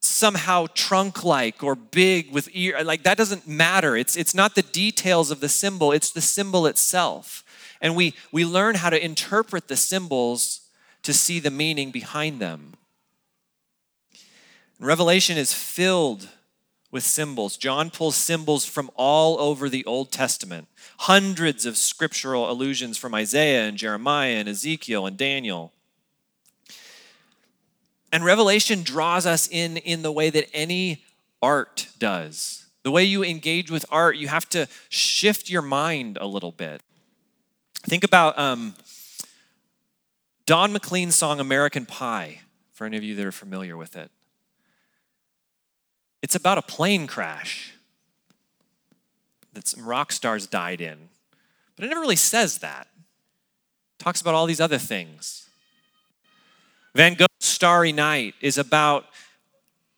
somehow 0.00 0.66
trunk 0.74 1.24
like 1.24 1.62
or 1.62 1.74
big 1.74 2.32
with 2.32 2.48
ear 2.52 2.82
like 2.84 3.02
that 3.02 3.16
doesn't 3.16 3.46
matter. 3.46 3.96
It's 3.96 4.16
it's 4.16 4.34
not 4.34 4.54
the 4.54 4.62
details 4.62 5.30
of 5.30 5.40
the 5.40 5.48
symbol 5.48 5.92
it's 5.92 6.10
the 6.10 6.20
symbol 6.20 6.66
itself. 6.66 7.44
And 7.80 7.96
we 7.96 8.14
we 8.32 8.44
learn 8.44 8.76
how 8.76 8.90
to 8.90 9.04
interpret 9.04 9.68
the 9.68 9.76
symbols 9.76 10.60
to 11.02 11.12
see 11.12 11.40
the 11.40 11.50
meaning 11.50 11.90
behind 11.90 12.40
them. 12.40 12.74
Revelation 14.78 15.36
is 15.36 15.52
filled 15.52 16.28
with 16.96 17.04
symbols 17.04 17.56
john 17.56 17.90
pulls 17.90 18.16
symbols 18.16 18.64
from 18.64 18.90
all 18.96 19.38
over 19.38 19.68
the 19.68 19.84
old 19.84 20.10
testament 20.10 20.66
hundreds 21.00 21.66
of 21.66 21.76
scriptural 21.76 22.50
allusions 22.50 22.96
from 22.96 23.14
isaiah 23.14 23.68
and 23.68 23.76
jeremiah 23.76 24.36
and 24.36 24.48
ezekiel 24.48 25.06
and 25.06 25.16
daniel 25.16 25.72
and 28.16 28.24
Revelation 28.24 28.82
draws 28.82 29.26
us 29.26 29.46
in 29.46 29.76
in 29.76 30.00
the 30.00 30.10
way 30.10 30.30
that 30.30 30.48
any 30.54 31.04
art 31.42 31.88
does. 31.98 32.64
The 32.82 32.90
way 32.90 33.04
you 33.04 33.22
engage 33.22 33.70
with 33.70 33.84
art, 33.90 34.16
you 34.16 34.28
have 34.28 34.48
to 34.50 34.68
shift 34.88 35.50
your 35.50 35.60
mind 35.62 36.16
a 36.20 36.26
little 36.26 36.52
bit. 36.52 36.82
Think 37.82 38.04
about 38.04 38.38
um, 38.38 38.74
Don 40.46 40.72
McLean's 40.72 41.16
song 41.16 41.40
American 41.40 41.84
Pie, 41.84 42.40
for 42.72 42.86
any 42.86 42.96
of 42.96 43.02
you 43.02 43.14
that 43.16 43.26
are 43.26 43.32
familiar 43.32 43.76
with 43.76 43.96
it. 43.96 44.10
It's 46.22 46.34
about 46.34 46.58
a 46.58 46.62
plane 46.62 47.06
crash 47.06 47.74
that 49.52 49.68
some 49.68 49.86
rock 49.86 50.12
stars 50.12 50.46
died 50.46 50.80
in, 50.80 51.08
but 51.74 51.84
it 51.84 51.88
never 51.88 52.00
really 52.00 52.16
says 52.16 52.58
that. 52.58 52.88
talks 53.98 54.20
about 54.20 54.34
all 54.34 54.46
these 54.46 54.60
other 54.60 54.78
things. 54.78 55.48
Van 56.94 57.14
Gogh's 57.14 57.28
Starry 57.40 57.92
Night 57.92 58.34
is 58.40 58.58
about 58.58 59.06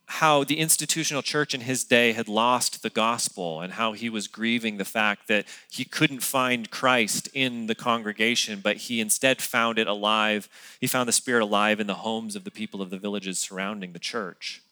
how 0.06 0.42
the 0.42 0.58
institutional 0.58 1.20
church 1.20 1.52
in 1.52 1.60
his 1.60 1.84
day 1.84 2.12
had 2.12 2.28
lost 2.28 2.82
the 2.82 2.88
gospel 2.88 3.60
and 3.60 3.74
how 3.74 3.92
he 3.92 4.08
was 4.08 4.26
grieving 4.26 4.78
the 4.78 4.84
fact 4.84 5.28
that 5.28 5.44
he 5.70 5.84
couldn't 5.84 6.20
find 6.20 6.70
Christ 6.70 7.28
in 7.34 7.66
the 7.66 7.74
congregation, 7.74 8.60
but 8.60 8.78
he 8.78 9.00
instead 9.00 9.42
found 9.42 9.78
it 9.78 9.86
alive. 9.86 10.48
He 10.80 10.86
found 10.86 11.08
the 11.08 11.12
Spirit 11.12 11.42
alive 11.42 11.78
in 11.78 11.86
the 11.86 11.94
homes 11.94 12.36
of 12.36 12.44
the 12.44 12.50
people 12.50 12.80
of 12.80 12.88
the 12.88 12.98
villages 12.98 13.38
surrounding 13.38 13.92
the 13.92 13.98
church. 13.98 14.62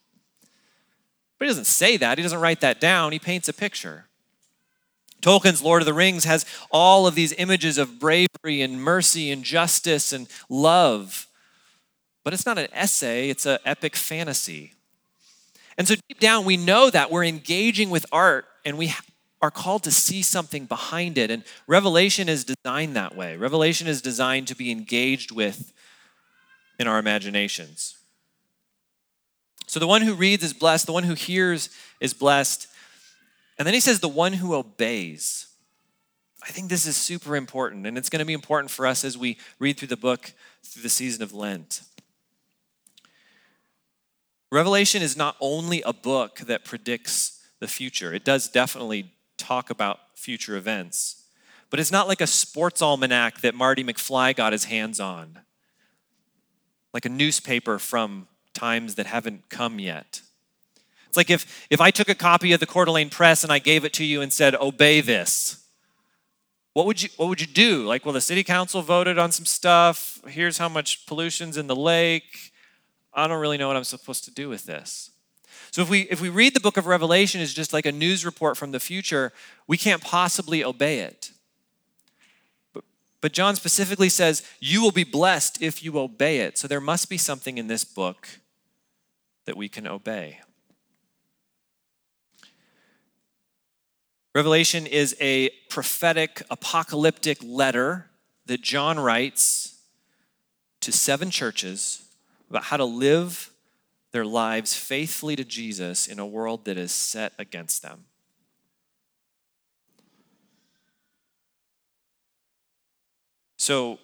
But 1.39 1.47
he 1.47 1.51
doesn't 1.51 1.67
say 1.67 1.97
that, 1.97 2.19
he 2.19 2.23
doesn't 2.23 2.41
write 2.41 2.61
that 2.61 2.81
down, 2.81 3.13
he 3.13 3.19
paints 3.19 3.49
a 3.49 3.53
picture. 3.53 4.07
Tolkien's 5.21 5.63
Lord 5.63 5.83
of 5.83 5.87
the 5.87 5.95
Rings 5.95 6.25
has 6.25 6.45
all 6.71 7.07
of 7.07 7.15
these 7.15 7.33
images 7.35 7.79
of 7.79 7.99
bravery 7.99 8.63
and 8.63 8.81
mercy 8.81 9.31
and 9.31 9.43
justice 9.43 10.13
and 10.13 10.29
love. 10.49 11.27
But 12.23 12.33
it's 12.33 12.47
not 12.47 12.59
an 12.59 12.69
essay, 12.73 13.29
it's 13.29 13.47
an 13.47 13.59
epic 13.65 13.97
fantasy. 13.97 14.73
And 15.79 15.87
so 15.87 15.95
deep 16.09 16.21
down, 16.21 16.45
we 16.45 16.57
know 16.57 16.91
that 16.91 17.11
we're 17.11 17.25
engaging 17.25 17.91
with 17.91 18.07
art 18.13 18.47
and 18.65 18.79
we 18.79 18.95
are 19.43 19.51
called 19.51 19.83
to 19.85 19.93
see 19.93 20.23
something 20.23 20.65
behind 20.65 21.19
it. 21.19 21.31
And 21.31 21.45
Revelation 21.67 22.29
is 22.29 22.45
designed 22.45 22.97
that 22.97 23.15
way. 23.15 23.37
Revelation 23.37 23.87
is 23.87 24.01
designed 24.01 24.49
to 24.49 24.57
be 24.57 24.71
engaged 24.71 25.31
with 25.31 25.73
in 26.79 26.87
our 26.87 26.99
imaginations. 26.99 27.96
So 29.67 29.81
the 29.81 29.87
one 29.87 30.03
who 30.03 30.15
reads 30.15 30.45
is 30.45 30.53
blessed, 30.53 30.87
the 30.87 30.93
one 30.93 31.05
who 31.05 31.15
hears 31.15 31.71
is 32.01 32.15
blessed. 32.15 32.69
And 33.59 33.67
then 33.67 33.75
he 33.75 33.81
says, 33.81 34.01
the 34.01 34.09
one 34.09 34.35
who 34.35 34.55
obeys. 34.55 35.47
I 36.43 36.51
think 36.51 36.69
this 36.69 36.87
is 36.87 36.97
super 36.97 37.35
important, 37.35 37.87
and 37.87 37.99
it's 37.99 38.09
going 38.09 38.21
to 38.21 38.27
be 38.27 38.33
important 38.33 38.71
for 38.71 38.87
us 38.87 39.05
as 39.05 39.19
we 39.19 39.37
read 39.59 39.79
through 39.79 39.89
the 39.89 39.97
book 39.97 40.33
through 40.63 40.83
the 40.83 40.89
season 40.89 41.23
of 41.23 41.33
Lent. 41.33 41.83
Revelation 44.53 45.03
is 45.03 45.17
not 45.17 45.37
only 45.41 45.83
a 45.83 45.93
book 45.93 46.39
that 46.41 46.65
predicts 46.65 47.43
the 47.59 47.67
future, 47.67 48.15
it 48.15 48.25
does 48.25 48.49
definitely 48.49 49.13
talk 49.37 49.71
about 49.71 49.99
future 50.15 50.57
events, 50.57 51.25
but 51.69 51.81
it's 51.81 51.91
not 51.91 52.07
like 52.07 52.21
a 52.21 52.29
sports 52.29 52.81
almanac 52.81 53.41
that 53.41 53.55
Marty 53.55 53.83
McFly 53.83 54.37
got 54.37 54.53
his 54.53 54.67
hands 54.67 55.01
on, 55.01 55.41
like 56.95 57.05
a 57.05 57.09
newspaper 57.11 57.81
from 57.81 58.29
times 58.57 58.97
that 58.97 59.07
haven't 59.07 59.49
come 59.49 59.79
yet. 59.79 60.23
It's 61.07 61.17
like 61.17 61.31
if, 61.31 61.67
if 61.71 61.81
I 61.81 61.91
took 61.91 62.09
a 62.09 62.15
copy 62.15 62.53
of 62.53 62.61
the 62.61 62.67
Coeur 62.67 62.85
d'Alene 62.85 63.11
Press 63.11 63.45
and 63.45 63.53
I 63.53 63.59
gave 63.59 63.85
it 63.85 63.93
to 63.95 64.05
you 64.05 64.21
and 64.21 64.33
said, 64.33 64.55
obey 64.57 65.01
this. 65.01 65.63
What 66.75 66.85
would 66.85 67.03
you 67.03 67.09
what 67.17 67.31
would 67.31 67.41
you 67.41 67.47
do? 67.47 67.87
Like, 67.87 68.05
well, 68.05 68.13
the 68.13 68.21
city 68.21 68.45
council 68.45 68.83
voted 68.83 69.19
on 69.19 69.33
some 69.33 69.47
stuff. 69.47 70.21
Here's 70.29 70.59
how 70.59 70.69
much 70.69 71.07
pollution's 71.07 71.57
in 71.57 71.69
the 71.69 71.75
lake. 71.75 72.53
I 73.15 73.27
don't 73.27 73.41
really 73.41 73.57
know 73.57 73.67
what 73.67 73.79
I'm 73.79 73.85
supposed 73.85 74.25
to 74.27 74.31
do 74.31 74.51
with 74.51 74.67
this. 74.67 75.11
So 75.71 75.81
if 75.81 75.89
we 75.89 76.01
if 76.11 76.21
we 76.21 76.29
read 76.29 76.53
the 76.53 76.61
book 76.61 76.77
of 76.77 76.87
Revelation 76.87 77.41
as 77.41 77.55
just 77.55 77.73
like 77.73 77.87
a 77.87 77.93
news 77.93 78.27
report 78.27 78.59
from 78.59 78.73
the 78.73 78.81
future, 78.81 79.33
we 79.67 79.79
can't 79.79 80.03
possibly 80.03 80.63
obey 80.63 80.99
it. 80.99 81.31
But, 82.75 82.85
but 83.23 83.33
John 83.33 83.57
specifically 83.57 84.11
says, 84.11 84.43
you 84.61 84.83
will 84.83 84.93
be 84.93 85.05
blessed 85.05 85.63
if 85.63 85.83
you 85.83 85.99
obey 85.99 86.41
it. 86.41 86.59
So 86.59 86.69
there 86.69 86.83
must 86.83 87.09
be 87.09 87.17
something 87.17 87.57
in 87.57 87.69
this 87.69 87.85
book 87.85 88.29
that 89.47 89.57
we 89.57 89.69
can 89.69 89.87
obey. 89.87 90.41
Revelation 94.35 94.87
is 94.87 95.17
a 95.19 95.49
prophetic, 95.71 96.43
apocalyptic 96.51 97.39
letter 97.43 98.11
that 98.45 98.61
John 98.61 98.99
writes 98.99 99.79
to 100.81 100.93
seven 100.93 101.31
churches 101.31 102.03
about 102.51 102.65
how 102.65 102.77
to 102.77 102.85
live 102.85 103.51
their 104.13 104.25
lives 104.25 104.75
faithfully 104.75 105.37
to 105.37 105.45
Jesus 105.45 106.07
in 106.07 106.19
a 106.19 106.27
world 106.27 106.65
that 106.67 106.77
is 106.77 106.93
set 106.93 107.33
against 107.39 107.83
them. 107.83 108.05
So, 113.57 113.99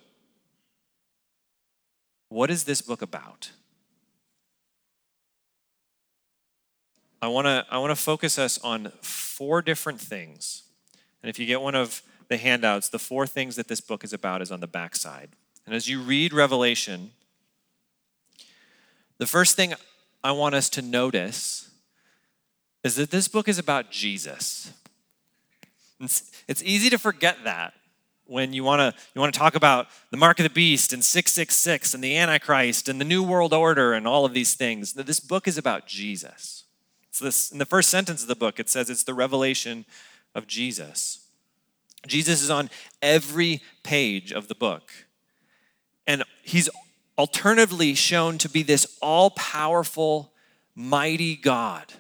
what 2.30 2.50
is 2.50 2.64
this 2.64 2.80
book 2.82 3.02
about? 3.02 3.50
I 7.22 7.28
want 7.28 7.46
to 7.46 7.64
I 7.70 7.78
want 7.78 7.92
to 7.92 7.96
focus 7.96 8.36
us 8.36 8.58
on 8.58 8.90
four 9.00 9.62
different 9.62 10.00
things. 10.00 10.64
And 11.22 11.30
if 11.30 11.38
you 11.38 11.46
get 11.46 11.62
one 11.62 11.76
of 11.76 12.02
the 12.28 12.36
handouts, 12.36 12.88
the 12.88 12.98
four 12.98 13.28
things 13.28 13.54
that 13.54 13.68
this 13.68 13.80
book 13.80 14.02
is 14.02 14.12
about 14.12 14.42
is 14.42 14.50
on 14.50 14.58
the 14.58 14.66
backside. 14.66 15.30
And 15.64 15.74
as 15.74 15.88
you 15.88 16.00
read 16.00 16.32
Revelation, 16.32 17.12
the 19.18 19.26
first 19.26 19.54
thing 19.54 19.74
I 20.24 20.32
want 20.32 20.56
us 20.56 20.68
to 20.70 20.82
notice 20.82 21.70
is 22.82 22.96
that 22.96 23.12
this 23.12 23.28
book 23.28 23.48
is 23.48 23.58
about 23.58 23.92
Jesus. 23.92 24.72
It's, 26.00 26.32
it's 26.48 26.62
easy 26.64 26.90
to 26.90 26.98
forget 26.98 27.38
that 27.44 27.74
when 28.26 28.52
you 28.52 28.64
want 28.64 28.80
to 28.80 29.00
you 29.14 29.20
want 29.20 29.32
to 29.32 29.38
talk 29.38 29.54
about 29.54 29.86
the 30.10 30.16
mark 30.16 30.40
of 30.40 30.44
the 30.44 30.50
beast 30.50 30.92
and 30.92 31.04
666 31.04 31.94
and 31.94 32.02
the 32.02 32.16
antichrist 32.16 32.88
and 32.88 33.00
the 33.00 33.04
new 33.04 33.22
world 33.22 33.52
order 33.52 33.92
and 33.92 34.08
all 34.08 34.24
of 34.24 34.34
these 34.34 34.54
things. 34.54 34.94
This 34.94 35.20
book 35.20 35.46
is 35.46 35.56
about 35.56 35.86
Jesus. 35.86 36.61
So 37.12 37.26
this 37.26 37.52
in 37.52 37.58
the 37.58 37.66
first 37.66 37.90
sentence 37.90 38.22
of 38.22 38.28
the 38.28 38.34
book 38.34 38.58
it 38.58 38.68
says 38.68 38.90
it's 38.90 39.04
the 39.04 39.14
revelation 39.14 39.84
of 40.34 40.46
Jesus. 40.46 41.20
Jesus 42.06 42.42
is 42.42 42.50
on 42.50 42.68
every 43.00 43.62
page 43.84 44.32
of 44.32 44.48
the 44.48 44.54
book. 44.56 44.90
And 46.06 46.24
he's 46.42 46.68
alternatively 47.16 47.94
shown 47.94 48.38
to 48.38 48.48
be 48.48 48.64
this 48.64 48.98
all 49.00 49.30
powerful, 49.30 50.32
mighty 50.74 51.36
God. 51.36 51.92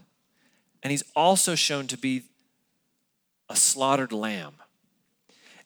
And 0.82 0.90
he's 0.90 1.04
also 1.14 1.54
shown 1.54 1.86
to 1.88 1.96
be 1.96 2.22
a 3.48 3.54
slaughtered 3.54 4.12
lamb. 4.12 4.54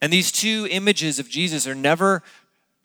And 0.02 0.12
these 0.12 0.30
two 0.30 0.68
images 0.70 1.18
of 1.18 1.30
Jesus 1.30 1.66
are 1.66 1.74
never 1.74 2.22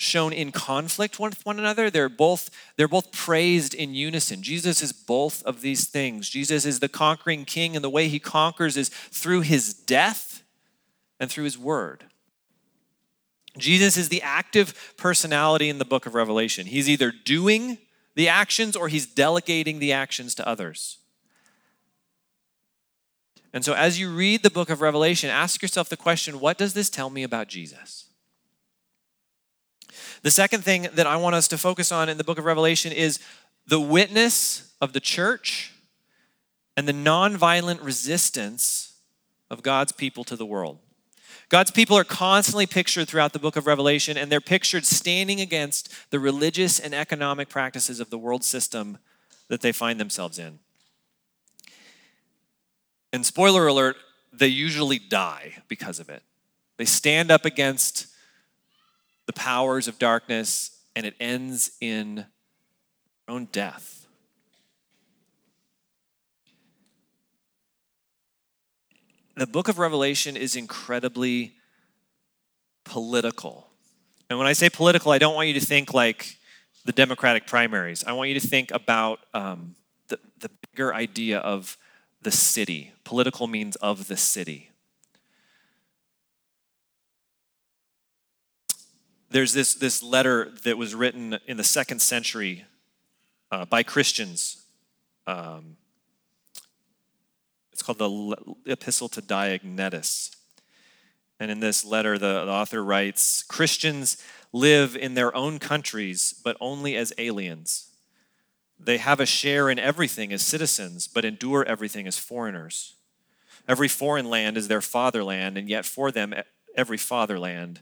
shown 0.02 0.34
in 0.34 0.52
conflict 0.52 1.20
with 1.20 1.46
one 1.46 1.60
another. 1.60 1.90
They're 1.90 2.10
both, 2.10 2.50
they're 2.76 2.88
both 2.88 3.12
praised 3.12 3.76
in 3.76 3.94
unison. 3.94 4.42
Jesus 4.42 4.82
is 4.82 4.92
both 4.92 5.44
of 5.44 5.62
these 5.62 5.88
things. 5.88 6.28
Jesus 6.28 6.66
is 6.66 6.80
the 6.80 6.90
conquering 6.90 7.46
king, 7.46 7.76
and 7.76 7.84
the 7.84 7.90
way 7.90 8.08
he 8.08 8.20
conquers 8.20 8.78
is 8.78 8.90
through 8.90 9.42
his 9.42 9.74
death 9.74 10.42
and 11.20 11.30
through 11.30 11.44
his 11.44 11.58
word. 11.58 12.06
Jesus 13.58 13.96
is 13.96 14.10
the 14.10 14.24
active 14.24 14.96
personality 14.98 15.70
in 15.70 15.78
the 15.78 15.86
book 15.86 16.08
of 16.08 16.16
Revelation. 16.16 16.66
He's 16.66 16.90
either 16.90 17.12
doing 17.12 17.78
the 18.16 18.28
actions 18.28 18.76
or 18.76 18.88
he's 18.88 19.06
delegating 19.06 19.78
the 19.78 19.92
actions 19.92 20.34
to 20.36 20.48
others. 20.48 20.98
And 23.54 23.64
so, 23.64 23.74
as 23.74 24.00
you 24.00 24.10
read 24.10 24.42
the 24.42 24.50
book 24.50 24.70
of 24.70 24.82
Revelation, 24.82 25.30
ask 25.30 25.62
yourself 25.62 25.90
the 25.90 25.98
question 25.98 26.40
what 26.40 26.58
does 26.58 26.74
this 26.74 26.90
tell 26.90 27.10
me 27.10 27.22
about 27.22 27.50
Jesus? 27.50 28.06
The 30.24 30.32
second 30.32 30.64
thing 30.64 30.88
that 30.94 31.08
I 31.08 31.16
want 31.16 31.36
us 31.36 31.48
to 31.50 31.58
focus 31.58 31.92
on 31.92 32.10
in 32.10 32.18
the 32.18 32.24
book 32.24 32.38
of 32.38 32.46
Revelation 32.46 32.92
is 32.92 33.20
the 33.68 33.80
witness 33.80 34.72
of 34.80 34.94
the 34.94 35.00
church 35.00 35.74
and 36.78 36.88
the 36.88 36.94
nonviolent 36.94 37.84
resistance 37.84 38.94
of 39.50 39.64
God's 39.64 39.92
people 39.92 40.24
to 40.26 40.36
the 40.36 40.46
world. 40.46 40.80
God's 41.50 41.72
people 41.72 41.98
are 41.98 42.06
constantly 42.06 42.66
pictured 42.66 43.10
throughout 43.10 43.34
the 43.34 43.40
book 43.40 43.58
of 43.58 43.68
Revelation, 43.68 44.16
and 44.16 44.32
they're 44.32 44.40
pictured 44.40 44.86
standing 44.86 45.42
against 45.42 45.94
the 46.10 46.20
religious 46.20 46.80
and 46.80 46.94
economic 46.94 47.50
practices 47.50 48.00
of 48.00 48.10
the 48.10 48.18
world 48.18 48.44
system 48.44 48.98
that 49.50 49.60
they 49.60 49.74
find 49.74 50.00
themselves 50.00 50.40
in. 50.40 50.60
And 53.12 53.26
spoiler 53.26 53.68
alert, 53.68 53.98
they 54.32 54.48
usually 54.48 54.98
die 54.98 55.62
because 55.68 56.00
of 56.00 56.10
it. 56.10 56.24
They 56.78 56.86
stand 56.86 57.32
up 57.32 57.44
against 57.44 58.08
the 59.26 59.34
powers 59.34 59.88
of 59.88 60.00
darkness, 60.00 60.78
and 60.96 61.06
it 61.06 61.16
ends 61.20 61.72
in 61.80 62.16
their 62.16 62.26
own 63.28 63.46
death. 63.52 64.02
the 69.42 69.48
book 69.48 69.68
of 69.68 69.80
Revelation 69.80 70.36
is 70.38 70.56
incredibly 70.56 71.54
political. 72.84 73.68
And 74.30 74.38
when 74.38 74.48
I 74.48 74.54
say 74.54 74.70
political, 74.70 75.12
I 75.12 75.18
don't 75.18 75.36
want 75.36 75.48
you 75.48 75.54
to 75.56 75.66
think 75.66 75.94
like 75.94 76.38
the 76.86 76.92
Democratic 76.92 77.48
primaries. 77.48 78.04
I 78.06 78.14
want 78.14 78.30
you 78.30 78.40
to 78.40 78.48
think 78.48 78.72
about 78.72 79.20
um, 79.34 79.76
the, 80.10 80.20
the 80.40 80.50
bigger 80.72 80.94
idea 80.94 81.40
of 81.40 81.78
the 82.22 82.32
city. 82.32 82.92
Political 83.04 83.48
means 83.48 83.76
of 83.78 84.08
the 84.08 84.18
city. 84.18 84.71
There's 89.32 89.54
this, 89.54 89.76
this 89.76 90.04
letter 90.04 90.52
that 90.66 90.78
was 90.78 90.94
written 90.94 91.40
in 91.48 91.56
the 91.56 91.64
second 91.64 92.02
century 92.02 92.66
uh, 93.50 93.64
by 93.64 93.82
Christians. 93.82 94.66
Um, 95.26 95.78
it's 97.72 97.82
called 97.82 98.00
the 98.00 98.36
Epistle 98.66 99.08
to 99.08 99.22
Diognetus. 99.22 100.36
And 101.40 101.50
in 101.50 101.62
this 101.62 101.86
letter, 101.86 102.18
the, 102.18 102.44
the 102.44 102.52
author 102.52 102.84
writes 102.84 103.44
Christians 103.44 104.22
live 104.52 104.98
in 104.98 105.14
their 105.14 105.34
own 105.34 105.60
countries, 105.60 106.36
but 106.44 106.58
only 106.60 106.98
as 106.98 107.14
aliens. 107.18 107.88
They 108.78 108.98
have 108.98 109.22
a 109.22 109.26
share 109.26 109.70
in 109.70 109.80
everything 109.80 110.34
as 110.34 110.42
citizens, 110.42 111.08
but 111.08 111.24
endure 111.24 111.64
everything 111.64 112.06
as 112.06 112.18
foreigners. 112.18 112.96
Every 113.66 113.88
foreign 113.88 114.30
land 114.30 114.58
is 114.58 114.68
their 114.68 114.82
fatherland, 114.82 115.58
and 115.58 115.70
yet 115.70 115.86
for 115.86 116.12
them, 116.12 116.34
every 116.76 116.98
fatherland 116.98 117.82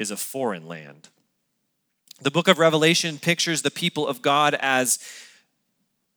is 0.00 0.10
a 0.10 0.16
foreign 0.16 0.66
land. 0.66 1.10
The 2.22 2.30
book 2.30 2.48
of 2.48 2.58
Revelation 2.58 3.18
pictures 3.18 3.62
the 3.62 3.70
people 3.70 4.08
of 4.08 4.22
God 4.22 4.56
as 4.60 4.98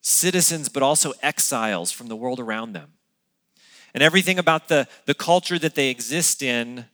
citizens, 0.02 0.70
but 0.70 0.82
also 0.82 1.12
exiles 1.22 1.92
from 1.92 2.08
the 2.08 2.16
world 2.16 2.40
around 2.40 2.72
them. 2.74 2.94
And 3.94 4.02
everything 4.02 4.40
about 4.40 4.70
the, 4.70 4.88
the 5.06 5.14
culture 5.14 5.60
that 5.60 5.76
they 5.76 5.90
exist 5.90 6.42
in 6.42 6.86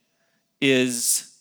is 0.60 1.32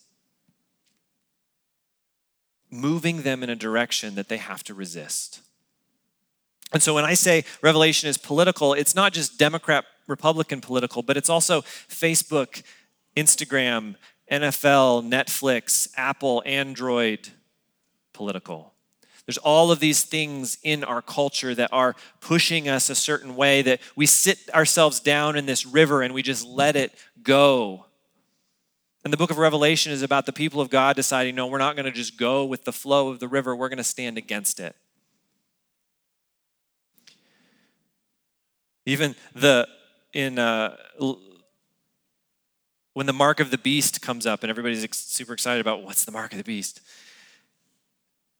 moving 2.70 3.22
them 3.22 3.42
in 3.42 3.48
a 3.48 3.56
direction 3.56 4.14
that 4.16 4.28
they 4.28 4.36
have 4.36 4.62
to 4.64 4.74
resist. 4.74 5.40
And 6.72 6.82
so 6.82 6.94
when 6.94 7.06
I 7.06 7.14
say 7.14 7.44
Revelation 7.62 8.10
is 8.10 8.18
political, 8.18 8.74
it's 8.74 8.94
not 8.94 9.14
just 9.14 9.38
Democrat, 9.38 9.86
Republican 10.06 10.60
political, 10.60 11.02
but 11.02 11.16
it's 11.16 11.30
also 11.30 11.62
Facebook, 11.62 12.62
Instagram, 13.16 13.96
NFL, 14.30 15.08
Netflix, 15.08 15.88
Apple, 15.96 16.42
Android 16.44 17.28
political. 18.12 18.74
There's 19.26 19.38
all 19.38 19.70
of 19.70 19.78
these 19.78 20.04
things 20.04 20.56
in 20.62 20.82
our 20.84 21.02
culture 21.02 21.54
that 21.54 21.70
are 21.70 21.94
pushing 22.20 22.66
us 22.66 22.88
a 22.88 22.94
certain 22.94 23.36
way 23.36 23.60
that 23.60 23.80
we 23.94 24.06
sit 24.06 24.38
ourselves 24.54 25.00
down 25.00 25.36
in 25.36 25.44
this 25.44 25.66
river 25.66 26.00
and 26.00 26.14
we 26.14 26.22
just 26.22 26.46
let 26.46 26.76
it 26.76 26.94
go. 27.22 27.84
And 29.04 29.12
the 29.12 29.18
book 29.18 29.30
of 29.30 29.38
Revelation 29.38 29.92
is 29.92 30.02
about 30.02 30.24
the 30.24 30.32
people 30.32 30.60
of 30.60 30.70
God 30.70 30.96
deciding, 30.96 31.34
no, 31.34 31.46
we're 31.46 31.58
not 31.58 31.76
going 31.76 31.84
to 31.84 31.92
just 31.92 32.16
go 32.18 32.44
with 32.44 32.64
the 32.64 32.72
flow 32.72 33.10
of 33.10 33.20
the 33.20 33.28
river, 33.28 33.54
we're 33.54 33.68
going 33.68 33.76
to 33.76 33.84
stand 33.84 34.16
against 34.16 34.60
it. 34.60 34.74
Even 38.86 39.14
the 39.34 39.68
in 40.14 40.38
uh, 40.38 40.74
when 42.98 43.06
the 43.06 43.12
mark 43.12 43.38
of 43.38 43.52
the 43.52 43.58
beast 43.58 44.02
comes 44.02 44.26
up 44.26 44.42
and 44.42 44.50
everybody's 44.50 44.84
super 44.92 45.32
excited 45.32 45.60
about 45.60 45.84
what's 45.84 46.04
the 46.04 46.10
mark 46.10 46.32
of 46.32 46.38
the 46.38 46.42
beast 46.42 46.80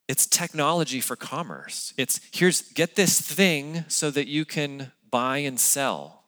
it's 0.09 0.27
technology 0.27 1.01
for 1.01 1.15
commerce. 1.15 1.93
It's 1.97 2.19
here's 2.33 2.63
get 2.63 2.97
this 2.97 3.21
thing 3.21 3.85
so 3.89 4.11
that 4.11 4.27
you 4.27 4.45
can 4.45 4.91
buy 5.11 5.39
and 5.39 5.61
sell. 5.61 6.25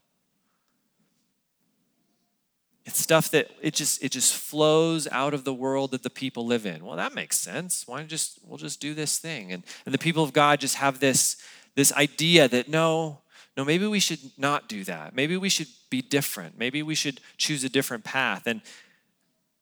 It's 2.84 2.98
stuff 2.98 3.30
that 3.30 3.50
it 3.62 3.74
just 3.74 4.04
it 4.04 4.12
just 4.12 4.34
flows 4.34 5.08
out 5.10 5.34
of 5.34 5.44
the 5.44 5.54
world 5.54 5.90
that 5.90 6.02
the 6.02 6.10
people 6.10 6.46
live 6.46 6.66
in. 6.66 6.84
Well 6.84 6.96
that 6.96 7.14
makes 7.14 7.38
sense. 7.38 7.84
Why 7.86 8.02
just 8.04 8.38
we'll 8.44 8.58
just 8.58 8.80
do 8.80 8.94
this 8.94 9.18
thing? 9.18 9.50
And 9.50 9.64
and 9.86 9.94
the 9.94 9.98
people 9.98 10.22
of 10.22 10.32
god 10.32 10.60
just 10.60 10.76
have 10.76 11.00
this 11.00 11.36
this 11.74 11.92
idea 11.94 12.46
that 12.48 12.68
no 12.68 13.22
no, 13.56 13.64
maybe 13.64 13.86
we 13.86 14.00
should 14.00 14.20
not 14.38 14.68
do 14.68 14.84
that. 14.84 15.14
Maybe 15.14 15.36
we 15.36 15.48
should 15.48 15.68
be 15.90 16.02
different. 16.02 16.58
Maybe 16.58 16.82
we 16.82 16.94
should 16.94 17.20
choose 17.36 17.64
a 17.64 17.68
different 17.68 18.04
path. 18.04 18.46
And 18.46 18.62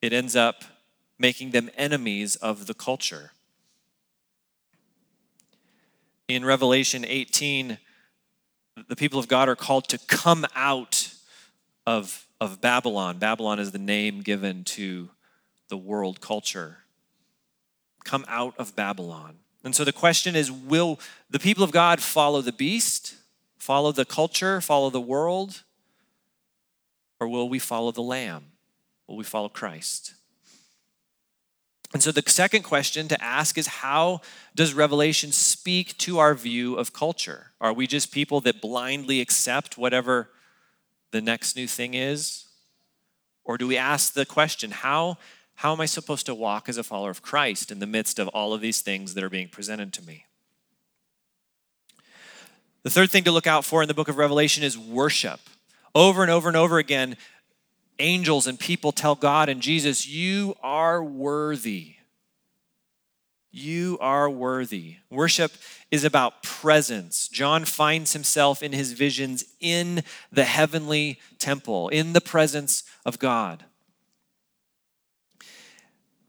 it 0.02 0.12
ends 0.12 0.36
up 0.36 0.64
making 1.18 1.50
them 1.50 1.70
enemies 1.76 2.36
of 2.36 2.66
the 2.66 2.74
culture. 2.74 3.32
In 6.28 6.44
Revelation 6.44 7.04
18, 7.08 7.78
the 8.86 8.96
people 8.96 9.18
of 9.18 9.26
God 9.26 9.48
are 9.48 9.56
called 9.56 9.88
to 9.88 9.98
come 9.98 10.46
out 10.54 11.14
of, 11.86 12.26
of 12.40 12.60
Babylon. 12.60 13.18
Babylon 13.18 13.58
is 13.58 13.72
the 13.72 13.78
name 13.78 14.20
given 14.20 14.62
to 14.64 15.08
the 15.68 15.76
world 15.76 16.20
culture. 16.20 16.78
Come 18.04 18.24
out 18.28 18.54
of 18.58 18.76
Babylon. 18.76 19.36
And 19.64 19.74
so 19.74 19.84
the 19.84 19.92
question 19.92 20.36
is 20.36 20.52
will 20.52 21.00
the 21.30 21.38
people 21.38 21.64
of 21.64 21.72
God 21.72 22.00
follow 22.00 22.42
the 22.42 22.52
beast? 22.52 23.14
Follow 23.58 23.92
the 23.92 24.04
culture, 24.04 24.60
follow 24.60 24.90
the 24.90 25.00
world? 25.00 25.62
Or 27.20 27.28
will 27.28 27.48
we 27.48 27.58
follow 27.58 27.90
the 27.90 28.02
Lamb? 28.02 28.52
Will 29.06 29.16
we 29.16 29.24
follow 29.24 29.48
Christ? 29.48 30.14
And 31.94 32.02
so 32.02 32.12
the 32.12 32.22
second 32.26 32.62
question 32.62 33.08
to 33.08 33.22
ask 33.22 33.56
is 33.56 33.66
how 33.66 34.20
does 34.54 34.74
Revelation 34.74 35.32
speak 35.32 35.96
to 35.98 36.18
our 36.18 36.34
view 36.34 36.76
of 36.76 36.92
culture? 36.92 37.52
Are 37.60 37.72
we 37.72 37.86
just 37.86 38.12
people 38.12 38.40
that 38.42 38.60
blindly 38.60 39.20
accept 39.20 39.78
whatever 39.78 40.30
the 41.12 41.22
next 41.22 41.56
new 41.56 41.66
thing 41.66 41.94
is? 41.94 42.44
Or 43.42 43.56
do 43.56 43.66
we 43.66 43.78
ask 43.78 44.12
the 44.12 44.26
question, 44.26 44.70
how, 44.70 45.16
how 45.54 45.72
am 45.72 45.80
I 45.80 45.86
supposed 45.86 46.26
to 46.26 46.34
walk 46.34 46.68
as 46.68 46.76
a 46.76 46.84
follower 46.84 47.10
of 47.10 47.22
Christ 47.22 47.70
in 47.72 47.78
the 47.78 47.86
midst 47.86 48.18
of 48.18 48.28
all 48.28 48.52
of 48.52 48.60
these 48.60 48.82
things 48.82 49.14
that 49.14 49.24
are 49.24 49.30
being 49.30 49.48
presented 49.48 49.94
to 49.94 50.02
me? 50.02 50.26
The 52.82 52.90
third 52.90 53.10
thing 53.10 53.24
to 53.24 53.32
look 53.32 53.46
out 53.46 53.64
for 53.64 53.82
in 53.82 53.88
the 53.88 53.94
book 53.94 54.08
of 54.08 54.18
Revelation 54.18 54.62
is 54.62 54.78
worship. 54.78 55.40
Over 55.94 56.22
and 56.22 56.30
over 56.30 56.48
and 56.48 56.56
over 56.56 56.78
again, 56.78 57.16
angels 57.98 58.46
and 58.46 58.58
people 58.58 58.92
tell 58.92 59.14
God 59.14 59.48
and 59.48 59.60
Jesus, 59.60 60.06
You 60.06 60.56
are 60.62 61.02
worthy. 61.02 61.94
You 63.50 63.98
are 64.00 64.28
worthy. 64.28 64.96
Worship 65.10 65.52
is 65.90 66.04
about 66.04 66.42
presence. 66.42 67.28
John 67.28 67.64
finds 67.64 68.12
himself 68.12 68.62
in 68.62 68.72
his 68.72 68.92
visions 68.92 69.44
in 69.58 70.02
the 70.30 70.44
heavenly 70.44 71.18
temple, 71.38 71.88
in 71.88 72.12
the 72.12 72.20
presence 72.20 72.84
of 73.06 73.18
God. 73.18 73.64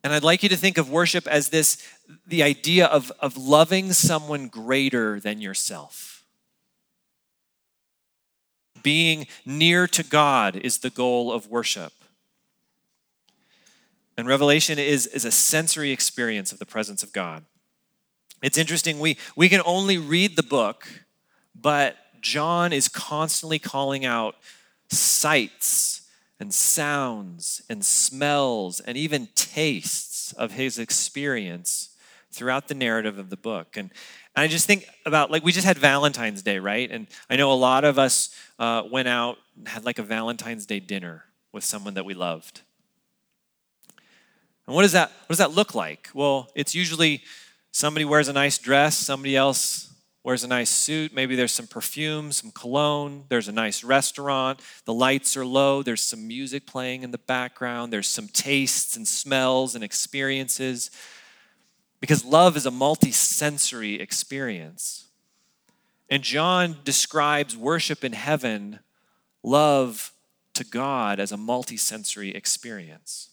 And 0.03 0.13
I'd 0.13 0.23
like 0.23 0.43
you 0.43 0.49
to 0.49 0.55
think 0.55 0.77
of 0.77 0.89
worship 0.89 1.27
as 1.27 1.49
this 1.49 1.85
the 2.25 2.41
idea 2.41 2.87
of, 2.87 3.11
of 3.19 3.37
loving 3.37 3.91
someone 3.91 4.47
greater 4.47 5.19
than 5.19 5.41
yourself. 5.41 6.18
Being 8.83 9.27
near 9.45 9.87
to 9.87 10.03
God 10.03 10.55
is 10.55 10.79
the 10.79 10.89
goal 10.89 11.31
of 11.31 11.47
worship. 11.47 11.93
And 14.17 14.27
revelation 14.27 14.77
is, 14.77 15.07
is 15.07 15.23
a 15.23 15.31
sensory 15.31 15.91
experience 15.91 16.51
of 16.51 16.59
the 16.59 16.65
presence 16.65 17.03
of 17.03 17.13
God. 17.13 17.45
It's 18.41 18.57
interesting, 18.57 18.99
we, 18.99 19.17
we 19.35 19.49
can 19.49 19.61
only 19.65 19.97
read 19.97 20.35
the 20.35 20.43
book, 20.43 20.87
but 21.55 21.97
John 22.21 22.73
is 22.73 22.87
constantly 22.87 23.59
calling 23.59 24.05
out 24.05 24.35
sights 24.89 26.01
and 26.39 26.53
sounds 26.53 27.61
and 27.69 27.85
smells 27.85 28.79
and 28.79 28.97
even 28.97 29.29
tastes 29.35 30.31
of 30.33 30.53
his 30.53 30.79
experience 30.79 31.89
throughout 32.31 32.67
the 32.67 32.75
narrative 32.75 33.17
of 33.17 33.29
the 33.29 33.37
book. 33.37 33.77
And, 33.77 33.91
and 34.35 34.43
I 34.43 34.47
just 34.47 34.67
think 34.67 34.85
about, 35.05 35.31
like, 35.31 35.43
we 35.43 35.51
just 35.51 35.65
had 35.65 35.77
Valentine's 35.77 36.41
Day, 36.41 36.59
right? 36.59 36.89
And 36.89 37.07
I 37.29 37.35
know 37.35 37.51
a 37.51 37.53
lot 37.53 37.83
of 37.83 37.97
us 37.97 38.33
uh, 38.57 38.83
went 38.89 39.07
out 39.07 39.37
and 39.57 39.67
had 39.67 39.85
like 39.85 39.99
a 39.99 40.03
Valentine's 40.03 40.65
Day 40.65 40.79
dinner 40.79 41.25
with 41.51 41.63
someone 41.63 41.95
that 41.95 42.05
we 42.05 42.13
loved. 42.13 42.61
And 44.67 44.75
what 44.75 44.83
does 44.83 44.91
that 44.91 45.09
what 45.09 45.29
does 45.29 45.39
that 45.39 45.51
look 45.51 45.73
like? 45.73 46.09
Well, 46.13 46.51
it's 46.53 46.75
usually 46.75 47.23
somebody 47.71 48.05
wears 48.05 48.27
a 48.27 48.33
nice 48.33 48.57
dress, 48.59 48.95
somebody 48.95 49.35
else 49.35 49.91
wears 50.23 50.43
a 50.43 50.47
nice 50.47 50.69
suit, 50.69 51.13
maybe 51.13 51.35
there's 51.35 51.51
some 51.51 51.65
perfume, 51.65 52.31
some 52.31 52.51
cologne, 52.51 53.23
there's 53.29 53.47
a 53.47 53.51
nice 53.51 53.83
restaurant, 53.83 54.59
the 54.85 54.93
lights 54.93 55.35
are 55.37 55.45
low, 55.45 55.81
there's 55.81 56.01
some 56.01 56.27
music 56.27 56.67
playing 56.67 57.03
in 57.03 57.11
the 57.11 57.17
background, 57.17 57.91
there's 57.91 58.07
some 58.07 58.27
tastes 58.27 58.95
and 58.95 59.07
smells 59.07 59.75
and 59.75 59.83
experiences. 59.83 60.91
Because 61.99 62.23
love 62.23 62.55
is 62.55 62.65
a 62.65 62.71
multi-sensory 62.71 63.99
experience. 63.99 65.05
And 66.09 66.23
John 66.23 66.77
describes 66.83 67.55
worship 67.55 68.03
in 68.03 68.13
heaven, 68.13 68.79
love 69.43 70.11
to 70.53 70.63
God, 70.63 71.19
as 71.19 71.31
a 71.31 71.37
multisensory 71.37 72.33
experience. 72.35 73.29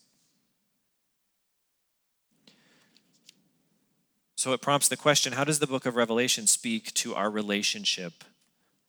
So 4.36 4.52
it 4.52 4.60
prompts 4.60 4.88
the 4.88 4.96
question 4.96 5.32
how 5.32 5.44
does 5.44 5.58
the 5.58 5.66
book 5.66 5.86
of 5.86 5.96
Revelation 5.96 6.46
speak 6.46 6.92
to 6.94 7.14
our 7.14 7.30
relationship 7.30 8.24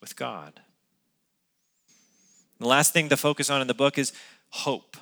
with 0.02 0.16
God? 0.16 0.60
The 2.60 2.68
last 2.68 2.92
thing 2.92 3.10
to 3.10 3.18
focus 3.18 3.50
on 3.50 3.62
in 3.62 3.68
the 3.68 3.74
book 3.74 3.98
is 3.98 4.12
hope. 4.50 4.98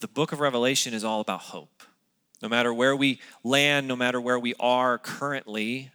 The 0.00 0.08
book 0.08 0.32
of 0.32 0.40
Revelation 0.40 0.94
is 0.94 1.04
all 1.04 1.20
about 1.20 1.40
hope. 1.40 1.82
No 2.42 2.48
matter 2.48 2.72
where 2.72 2.96
we 2.96 3.20
land, 3.44 3.86
no 3.86 3.96
matter 3.96 4.20
where 4.20 4.38
we 4.38 4.54
are 4.58 4.96
currently, 4.96 5.90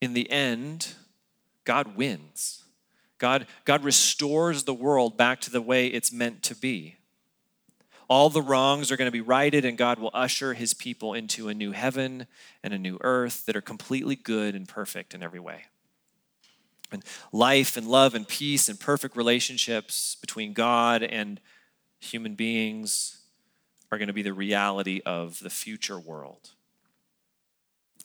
in 0.00 0.14
the 0.14 0.30
end, 0.30 0.94
God 1.64 1.96
wins. 1.96 2.62
God, 3.18 3.46
God 3.64 3.82
restores 3.82 4.64
the 4.64 4.74
world 4.74 5.16
back 5.16 5.40
to 5.42 5.50
the 5.50 5.60
way 5.60 5.88
it's 5.88 6.12
meant 6.12 6.42
to 6.44 6.54
be. 6.54 6.96
All 8.08 8.30
the 8.30 8.42
wrongs 8.42 8.92
are 8.92 8.96
going 8.96 9.08
to 9.08 9.12
be 9.12 9.20
righted, 9.20 9.64
and 9.64 9.76
God 9.76 9.98
will 9.98 10.12
usher 10.14 10.54
his 10.54 10.74
people 10.74 11.12
into 11.12 11.48
a 11.48 11.54
new 11.54 11.72
heaven 11.72 12.28
and 12.62 12.72
a 12.72 12.78
new 12.78 12.98
earth 13.00 13.46
that 13.46 13.56
are 13.56 13.60
completely 13.60 14.14
good 14.14 14.54
and 14.54 14.68
perfect 14.68 15.12
in 15.12 15.24
every 15.24 15.40
way. 15.40 15.64
And 16.92 17.02
life 17.32 17.76
and 17.76 17.88
love 17.88 18.14
and 18.14 18.28
peace 18.28 18.68
and 18.68 18.78
perfect 18.78 19.16
relationships 19.16 20.16
between 20.20 20.52
God 20.52 21.02
and 21.02 21.40
human 22.06 22.34
beings 22.34 23.18
are 23.90 23.98
going 23.98 24.08
to 24.08 24.14
be 24.14 24.22
the 24.22 24.32
reality 24.32 25.00
of 25.06 25.38
the 25.40 25.50
future 25.50 25.98
world. 25.98 26.50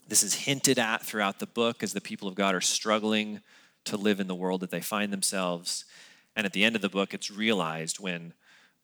This 0.07 0.23
is 0.23 0.33
hinted 0.33 0.77
at 0.77 1.01
throughout 1.03 1.39
the 1.39 1.47
book 1.47 1.83
as 1.83 1.93
the 1.93 2.01
people 2.01 2.27
of 2.27 2.35
God 2.35 2.53
are 2.53 2.61
struggling 2.61 3.41
to 3.85 3.97
live 3.97 4.19
in 4.19 4.27
the 4.27 4.35
world 4.35 4.61
that 4.61 4.69
they 4.69 4.81
find 4.81 5.11
themselves. 5.11 5.85
And 6.35 6.45
at 6.45 6.53
the 6.53 6.63
end 6.63 6.75
of 6.75 6.81
the 6.81 6.89
book, 6.89 7.13
it's 7.13 7.31
realized 7.31 7.99
when 7.99 8.33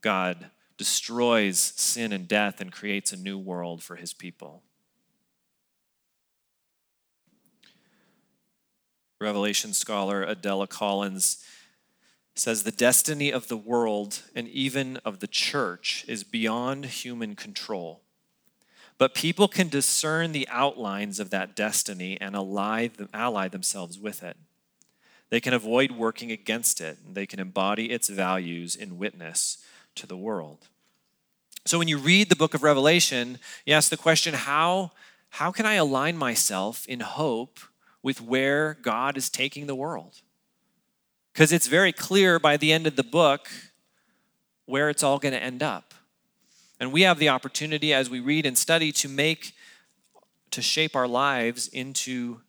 God 0.02 0.50
destroys 0.78 1.60
sin 1.60 2.14
and 2.14 2.28
death 2.28 2.62
and 2.62 2.72
creates 2.72 3.12
a 3.12 3.18
new 3.18 3.38
world 3.38 3.84
for 3.84 3.96
his 3.96 4.14
people. 4.14 4.64
Revelation 9.20 9.74
scholar 9.74 10.24
Adela 10.24 10.68
Collins 10.68 11.44
says 12.40 12.64
the 12.64 12.72
destiny 12.72 13.32
of 13.32 13.48
the 13.48 13.58
world 13.58 14.22
and 14.36 14.48
even 14.48 14.98
of 14.98 15.20
the 15.20 15.28
church 15.28 16.06
is 16.08 16.24
beyond 16.24 16.86
human 16.86 17.36
control. 17.36 18.02
But 18.98 19.14
people 19.14 19.48
can 19.48 19.70
discern 19.70 20.32
the 20.32 20.48
outlines 20.50 21.20
of 21.20 21.30
that 21.30 21.56
destiny 21.56 22.20
and 22.20 22.36
ally, 22.36 22.90
ally 23.14 23.48
themselves 23.48 24.00
with 24.00 24.24
it. 24.24 24.38
They 25.30 25.40
can 25.40 25.54
avoid 25.54 25.92
working 25.92 26.32
against 26.32 26.80
it, 26.80 27.00
and 27.06 27.14
they 27.14 27.26
can 27.26 27.40
embody 27.40 27.92
its 27.92 28.08
values 28.08 28.76
in 28.76 28.98
witness 28.98 29.58
to 29.96 30.08
the 30.08 30.18
world. 30.18 30.68
So 31.66 31.78
when 31.78 31.90
you 31.90 31.98
read 31.98 32.30
the 32.30 32.36
book 32.36 32.54
of 32.54 32.64
Revelation, 32.64 33.40
you 33.66 33.74
ask 33.74 33.90
the 33.90 33.98
question 33.98 34.34
how, 34.34 34.92
how 35.32 35.52
can 35.52 35.66
I 35.66 35.74
align 35.74 36.18
myself 36.18 36.86
in 36.88 37.02
hope 37.02 37.60
with 38.02 38.22
where 38.22 38.76
God 38.82 39.18
is 39.18 39.30
taking 39.30 39.68
the 39.68 39.76
world? 39.76 40.22
Because 41.38 41.52
it's 41.52 41.68
very 41.68 41.92
clear 41.92 42.40
by 42.40 42.58
the 42.58 42.74
end 42.74 42.88
of 42.88 42.96
the 42.96 43.04
book 43.04 43.48
where 44.66 44.90
it's 44.90 45.04
all 45.04 45.20
going 45.20 45.36
to 45.36 45.40
end 45.40 45.62
up. 45.62 45.94
And 46.80 46.92
we 46.92 47.04
have 47.04 47.20
the 47.20 47.30
opportunity 47.30 47.94
as 47.94 48.10
we 48.10 48.20
read 48.20 48.48
and 48.48 48.58
study 48.58 48.92
to 48.94 49.08
make, 49.08 49.54
to 50.50 50.64
shape 50.64 50.96
our 50.96 51.08
lives 51.08 51.68
into 51.68 52.42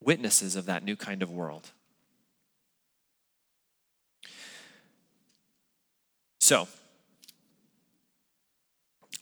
witnesses 0.00 0.56
of 0.56 0.64
that 0.64 0.82
new 0.82 0.96
kind 0.96 1.22
of 1.22 1.30
world. 1.30 1.72
So, 6.40 6.66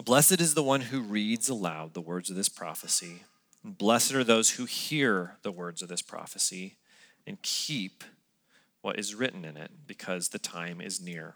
blessed 0.05 0.41
is 0.41 0.55
the 0.55 0.63
one 0.63 0.83
who 0.83 1.01
reads 1.01 1.49
aloud 1.49 1.93
the 1.93 2.01
words 2.01 2.31
of 2.31 2.37
this 2.37 2.49
prophecy. 2.49 3.25
Blessed 3.65 4.15
are 4.15 4.23
those 4.23 4.51
who 4.51 4.65
hear 4.65 5.39
the 5.43 5.51
words 5.51 5.83
of 5.83 5.89
this 5.89 6.03
prophecy 6.03 6.77
and 7.27 7.41
keep 7.43 8.05
what 8.83 8.99
is 8.99 9.15
written 9.15 9.45
in 9.45 9.57
it, 9.57 9.71
because 9.87 10.29
the 10.29 10.39
time 10.39 10.81
is 10.81 11.01
near. 11.01 11.35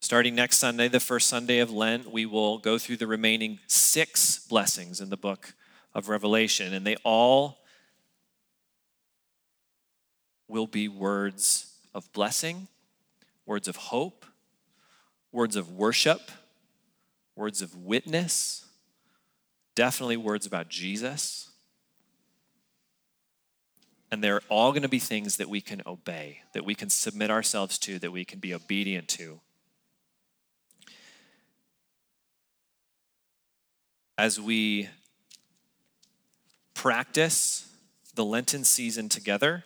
Starting 0.00 0.34
next 0.34 0.58
Sunday, 0.58 0.88
the 0.88 1.00
first 1.00 1.28
Sunday 1.28 1.58
of 1.58 1.70
Lent, 1.70 2.12
we 2.12 2.26
will 2.26 2.58
go 2.58 2.78
through 2.78 2.98
the 2.98 3.06
remaining 3.06 3.58
six 3.66 4.38
blessings 4.46 5.00
in 5.00 5.10
the 5.10 5.16
book 5.16 5.54
of 5.94 6.08
Revelation, 6.08 6.74
and 6.74 6.86
they 6.86 6.96
all 7.02 7.58
will 10.48 10.66
be 10.66 10.86
words 10.86 11.72
of 11.94 12.12
blessing, 12.12 12.68
words 13.46 13.68
of 13.68 13.76
hope, 13.76 14.26
words 15.32 15.56
of 15.56 15.72
worship, 15.72 16.30
words 17.34 17.62
of 17.62 17.74
witness, 17.74 18.66
definitely 19.74 20.16
words 20.16 20.46
about 20.46 20.68
Jesus. 20.68 21.50
And 24.16 24.24
they're 24.24 24.40
all 24.48 24.72
going 24.72 24.80
to 24.80 24.88
be 24.88 24.98
things 24.98 25.36
that 25.36 25.46
we 25.46 25.60
can 25.60 25.82
obey, 25.84 26.40
that 26.54 26.64
we 26.64 26.74
can 26.74 26.88
submit 26.88 27.30
ourselves 27.30 27.76
to, 27.80 27.98
that 27.98 28.12
we 28.12 28.24
can 28.24 28.38
be 28.38 28.54
obedient 28.54 29.08
to. 29.08 29.40
As 34.16 34.40
we 34.40 34.88
practice 36.72 37.68
the 38.14 38.24
Lenten 38.24 38.64
season 38.64 39.10
together, 39.10 39.64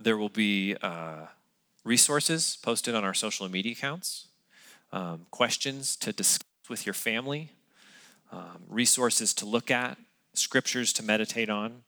there 0.00 0.16
will 0.18 0.28
be 0.28 0.74
uh, 0.82 1.26
resources 1.84 2.58
posted 2.60 2.96
on 2.96 3.04
our 3.04 3.14
social 3.14 3.48
media 3.48 3.70
accounts, 3.70 4.26
um, 4.92 5.26
questions 5.30 5.94
to 5.94 6.12
discuss 6.12 6.48
with 6.68 6.86
your 6.86 6.94
family, 6.94 7.52
um, 8.32 8.64
resources 8.68 9.32
to 9.34 9.46
look 9.46 9.70
at, 9.70 9.96
scriptures 10.38 10.92
to 10.94 11.02
meditate 11.02 11.50
on. 11.50 11.82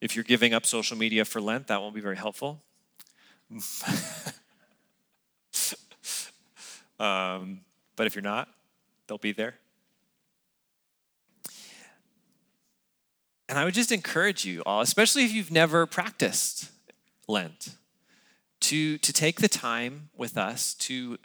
If 0.00 0.14
you're 0.14 0.24
giving 0.24 0.54
up 0.54 0.64
social 0.64 0.96
media 0.96 1.24
for 1.24 1.40
Lent, 1.40 1.66
that 1.68 1.80
won't 1.80 1.94
be 1.94 2.00
very 2.00 2.16
helpful. 2.16 2.62
um, 7.00 7.60
but 7.96 8.06
if 8.06 8.14
you're 8.14 8.22
not, 8.22 8.48
they'll 9.06 9.18
be 9.18 9.32
there. 9.32 9.54
And 13.48 13.58
I 13.58 13.64
would 13.64 13.74
just 13.74 13.90
encourage 13.90 14.44
you 14.44 14.62
all, 14.66 14.82
especially 14.82 15.24
if 15.24 15.32
you've 15.32 15.50
never 15.50 15.86
practiced 15.86 16.70
Lent, 17.26 17.70
to, 18.60 18.98
to 18.98 19.12
take 19.12 19.40
the 19.40 19.48
time 19.48 20.10
with 20.16 20.36
us 20.36 20.74
to 20.74 21.18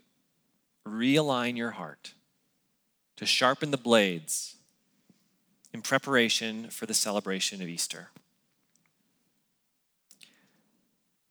realign 0.87 1.57
your 1.57 1.71
heart, 1.71 2.13
to 3.17 3.25
sharpen 3.25 3.71
the 3.71 3.77
blades 3.77 4.55
in 5.73 5.81
preparation 5.81 6.69
for 6.69 6.85
the 6.85 6.93
celebration 6.93 7.61
of 7.61 7.67
Easter. 7.67 8.09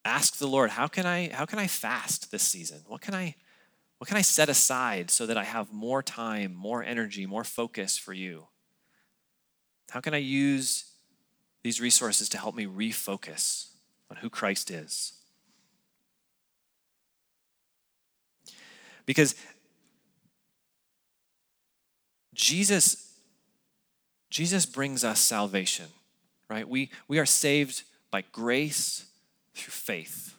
Ask 0.04 0.38
the 0.38 0.48
Lord, 0.48 0.70
how 0.70 0.88
can 0.88 1.06
I, 1.06 1.30
how 1.32 1.44
can 1.44 1.60
I 1.60 1.68
fast 1.68 2.32
this 2.32 2.42
season? 2.42 2.80
What 2.88 3.00
can 3.00 3.14
I, 3.14 3.36
what 3.98 4.08
can 4.08 4.16
I 4.16 4.22
set 4.22 4.48
aside 4.48 5.10
so 5.12 5.26
that 5.26 5.36
I 5.36 5.44
have 5.44 5.72
more 5.72 6.02
time, 6.02 6.54
more 6.54 6.82
energy, 6.82 7.24
more 7.24 7.44
focus 7.44 7.96
for 7.96 8.12
you? 8.12 8.48
How 9.90 10.00
can 10.00 10.12
I 10.12 10.18
use 10.18 10.86
these 11.62 11.80
resources 11.80 12.28
to 12.30 12.38
help 12.38 12.56
me 12.56 12.66
refocus 12.66 13.68
on 14.10 14.16
who 14.16 14.28
Christ 14.28 14.72
is? 14.72 15.12
Because 19.06 19.36
Jesus, 22.34 23.11
Jesus 24.32 24.64
brings 24.64 25.04
us 25.04 25.20
salvation, 25.20 25.88
right? 26.48 26.66
We, 26.66 26.90
we 27.06 27.18
are 27.18 27.26
saved 27.26 27.82
by 28.10 28.22
grace 28.32 29.04
through 29.54 29.72
faith. 29.72 30.34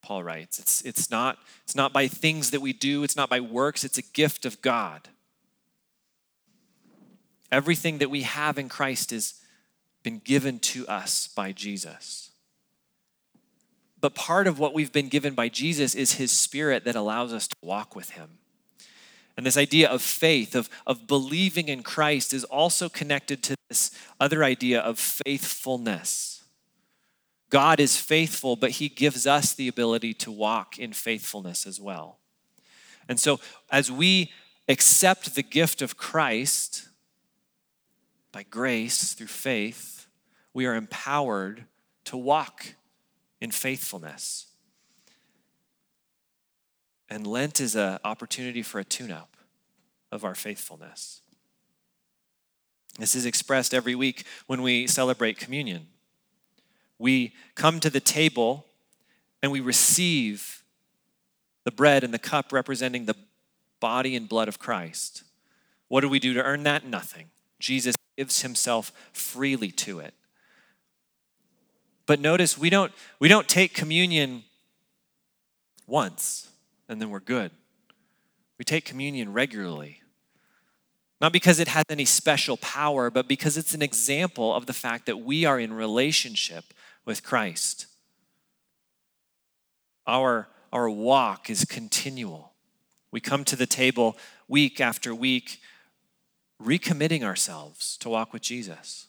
Paul 0.00 0.24
writes. 0.24 0.58
It's, 0.58 0.80
it's, 0.80 1.10
not, 1.10 1.38
it's 1.62 1.76
not 1.76 1.92
by 1.92 2.08
things 2.08 2.50
that 2.52 2.62
we 2.62 2.72
do, 2.72 3.04
it's 3.04 3.16
not 3.16 3.28
by 3.28 3.38
works, 3.38 3.84
it's 3.84 3.98
a 3.98 4.02
gift 4.02 4.46
of 4.46 4.62
God. 4.62 5.10
Everything 7.52 7.98
that 7.98 8.08
we 8.08 8.22
have 8.22 8.56
in 8.56 8.70
Christ 8.70 9.10
has 9.10 9.34
been 10.02 10.18
given 10.24 10.58
to 10.60 10.88
us 10.88 11.28
by 11.28 11.52
Jesus. 11.52 12.30
But 14.00 14.14
part 14.14 14.46
of 14.46 14.58
what 14.58 14.72
we've 14.72 14.92
been 14.92 15.08
given 15.08 15.34
by 15.34 15.50
Jesus 15.50 15.94
is 15.94 16.14
his 16.14 16.32
spirit 16.32 16.84
that 16.84 16.96
allows 16.96 17.34
us 17.34 17.46
to 17.46 17.56
walk 17.60 17.94
with 17.94 18.12
him. 18.12 18.39
And 19.40 19.46
this 19.46 19.56
idea 19.56 19.88
of 19.88 20.02
faith, 20.02 20.54
of, 20.54 20.68
of 20.86 21.06
believing 21.06 21.68
in 21.68 21.82
Christ, 21.82 22.34
is 22.34 22.44
also 22.44 22.90
connected 22.90 23.42
to 23.44 23.56
this 23.70 23.90
other 24.20 24.44
idea 24.44 24.78
of 24.82 24.98
faithfulness. 24.98 26.44
God 27.48 27.80
is 27.80 27.96
faithful, 27.96 28.54
but 28.54 28.72
he 28.72 28.90
gives 28.90 29.26
us 29.26 29.54
the 29.54 29.66
ability 29.66 30.12
to 30.12 30.30
walk 30.30 30.78
in 30.78 30.92
faithfulness 30.92 31.66
as 31.66 31.80
well. 31.80 32.18
And 33.08 33.18
so, 33.18 33.40
as 33.70 33.90
we 33.90 34.30
accept 34.68 35.34
the 35.34 35.42
gift 35.42 35.80
of 35.80 35.96
Christ, 35.96 36.90
by 38.32 38.42
grace 38.42 39.14
through 39.14 39.28
faith, 39.28 40.06
we 40.52 40.66
are 40.66 40.74
empowered 40.74 41.64
to 42.04 42.18
walk 42.18 42.74
in 43.40 43.52
faithfulness. 43.52 44.48
And 47.08 47.26
Lent 47.26 47.58
is 47.58 47.74
an 47.74 48.00
opportunity 48.04 48.62
for 48.62 48.78
a 48.78 48.84
tune 48.84 49.10
up 49.10 49.29
of 50.10 50.24
our 50.24 50.34
faithfulness. 50.34 51.22
This 52.98 53.14
is 53.14 53.24
expressed 53.24 53.72
every 53.72 53.94
week 53.94 54.24
when 54.46 54.62
we 54.62 54.86
celebrate 54.86 55.38
communion. 55.38 55.86
We 56.98 57.34
come 57.54 57.80
to 57.80 57.90
the 57.90 58.00
table 58.00 58.66
and 59.42 59.50
we 59.50 59.60
receive 59.60 60.62
the 61.64 61.70
bread 61.70 62.04
and 62.04 62.12
the 62.12 62.18
cup 62.18 62.52
representing 62.52 63.06
the 63.06 63.16
body 63.80 64.16
and 64.16 64.28
blood 64.28 64.48
of 64.48 64.58
Christ. 64.58 65.24
What 65.88 66.02
do 66.02 66.08
we 66.08 66.18
do 66.18 66.34
to 66.34 66.42
earn 66.42 66.62
that? 66.64 66.84
Nothing. 66.84 67.30
Jesus 67.58 67.96
gives 68.16 68.42
himself 68.42 68.92
freely 69.12 69.70
to 69.72 70.00
it. 70.00 70.14
But 72.06 72.20
notice 72.20 72.58
we 72.58 72.70
don't 72.70 72.92
we 73.18 73.28
don't 73.28 73.48
take 73.48 73.72
communion 73.72 74.42
once 75.86 76.50
and 76.88 77.00
then 77.00 77.10
we're 77.10 77.20
good. 77.20 77.50
We 78.60 78.64
take 78.64 78.84
communion 78.84 79.32
regularly. 79.32 80.02
Not 81.18 81.32
because 81.32 81.60
it 81.60 81.68
has 81.68 81.84
any 81.88 82.04
special 82.04 82.58
power, 82.58 83.10
but 83.10 83.26
because 83.26 83.56
it's 83.56 83.72
an 83.72 83.80
example 83.80 84.54
of 84.54 84.66
the 84.66 84.74
fact 84.74 85.06
that 85.06 85.16
we 85.16 85.46
are 85.46 85.58
in 85.58 85.72
relationship 85.72 86.74
with 87.06 87.22
Christ. 87.22 87.86
Our, 90.06 90.48
our 90.74 90.90
walk 90.90 91.48
is 91.48 91.64
continual. 91.64 92.52
We 93.10 93.18
come 93.18 93.44
to 93.44 93.56
the 93.56 93.64
table 93.64 94.18
week 94.46 94.78
after 94.78 95.14
week, 95.14 95.62
recommitting 96.62 97.22
ourselves 97.22 97.96
to 97.96 98.10
walk 98.10 98.34
with 98.34 98.42
Jesus. 98.42 99.06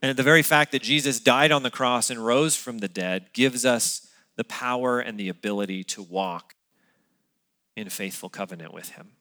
And 0.00 0.16
the 0.16 0.22
very 0.22 0.44
fact 0.44 0.70
that 0.70 0.82
Jesus 0.82 1.18
died 1.18 1.50
on 1.50 1.64
the 1.64 1.70
cross 1.70 2.10
and 2.10 2.24
rose 2.24 2.54
from 2.54 2.78
the 2.78 2.86
dead 2.86 3.32
gives 3.32 3.64
us 3.64 4.06
the 4.36 4.44
power 4.44 5.00
and 5.00 5.18
the 5.18 5.28
ability 5.28 5.82
to 5.82 6.00
walk 6.00 6.54
in 7.76 7.88
faithful 7.88 8.28
covenant 8.28 8.72
with 8.72 8.90
Him. 8.90 9.12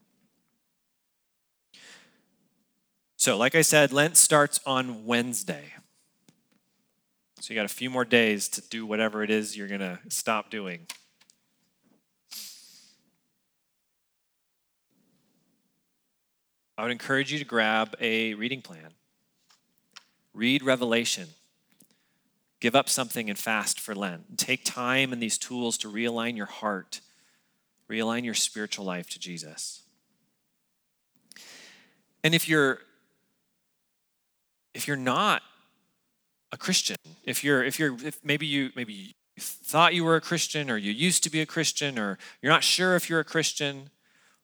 So, 3.17 3.37
like 3.37 3.55
I 3.55 3.61
said, 3.61 3.93
Lent 3.93 4.17
starts 4.17 4.59
on 4.65 5.05
Wednesday. 5.05 5.73
So, 7.39 7.53
you 7.53 7.59
got 7.59 7.65
a 7.65 7.73
few 7.73 7.89
more 7.89 8.05
days 8.05 8.49
to 8.49 8.61
do 8.61 8.85
whatever 8.85 9.23
it 9.23 9.29
is 9.29 9.55
you're 9.55 9.67
going 9.67 9.81
to 9.81 9.99
stop 10.09 10.49
doing. 10.49 10.87
I 16.77 16.83
would 16.83 16.91
encourage 16.91 17.31
you 17.31 17.37
to 17.37 17.45
grab 17.45 17.95
a 18.01 18.33
reading 18.33 18.63
plan. 18.63 18.89
Read 20.33 20.63
Revelation. 20.63 21.27
Give 22.59 22.75
up 22.75 22.89
something 22.89 23.29
and 23.29 23.37
fast 23.37 23.79
for 23.79 23.93
Lent. 23.93 24.39
Take 24.39 24.65
time 24.65 25.13
and 25.13 25.21
these 25.21 25.37
tools 25.37 25.77
to 25.79 25.91
realign 25.91 26.35
your 26.35 26.47
heart, 26.47 27.01
realign 27.91 28.23
your 28.23 28.33
spiritual 28.33 28.85
life 28.85 29.09
to 29.09 29.19
Jesus. 29.19 29.81
And 32.23 32.33
if 32.33 32.47
you're 32.47 32.79
if 34.73 34.87
you're 34.87 34.97
not 34.97 35.41
a 36.51 36.57
Christian, 36.57 36.97
if 37.25 37.43
you're 37.43 37.63
if 37.63 37.77
you're 37.77 37.95
if 38.05 38.23
maybe 38.23 38.45
you 38.45 38.69
maybe 38.75 38.93
you 38.93 39.13
thought 39.37 39.93
you 39.93 40.03
were 40.03 40.15
a 40.15 40.21
Christian 40.21 40.69
or 40.69 40.77
you 40.77 40.91
used 40.91 41.23
to 41.23 41.29
be 41.29 41.41
a 41.41 41.45
Christian 41.45 41.99
or 41.99 42.17
you're 42.41 42.51
not 42.51 42.63
sure 42.63 42.95
if 42.95 43.09
you're 43.09 43.19
a 43.19 43.25
Christian, 43.25 43.89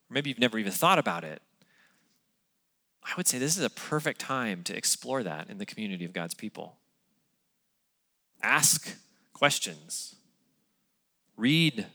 or 0.09 0.13
maybe 0.13 0.29
you've 0.29 0.39
never 0.39 0.57
even 0.57 0.71
thought 0.71 0.99
about 0.99 1.23
it. 1.23 1.41
I 3.03 3.13
would 3.15 3.27
say 3.27 3.37
this 3.37 3.57
is 3.57 3.63
a 3.63 3.69
perfect 3.69 4.19
time 4.19 4.63
to 4.63 4.75
explore 4.75 5.23
that 5.23 5.49
in 5.49 5.59
the 5.59 5.65
community 5.65 6.03
of 6.03 6.11
God's 6.11 6.33
people. 6.33 6.75
Ask 8.43 8.97
questions. 9.33 10.15
Read 11.37 11.85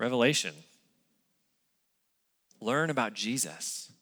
Revelation. 0.00 0.54
Learn 2.58 2.88
about 2.88 3.12
Jesus 3.12 3.92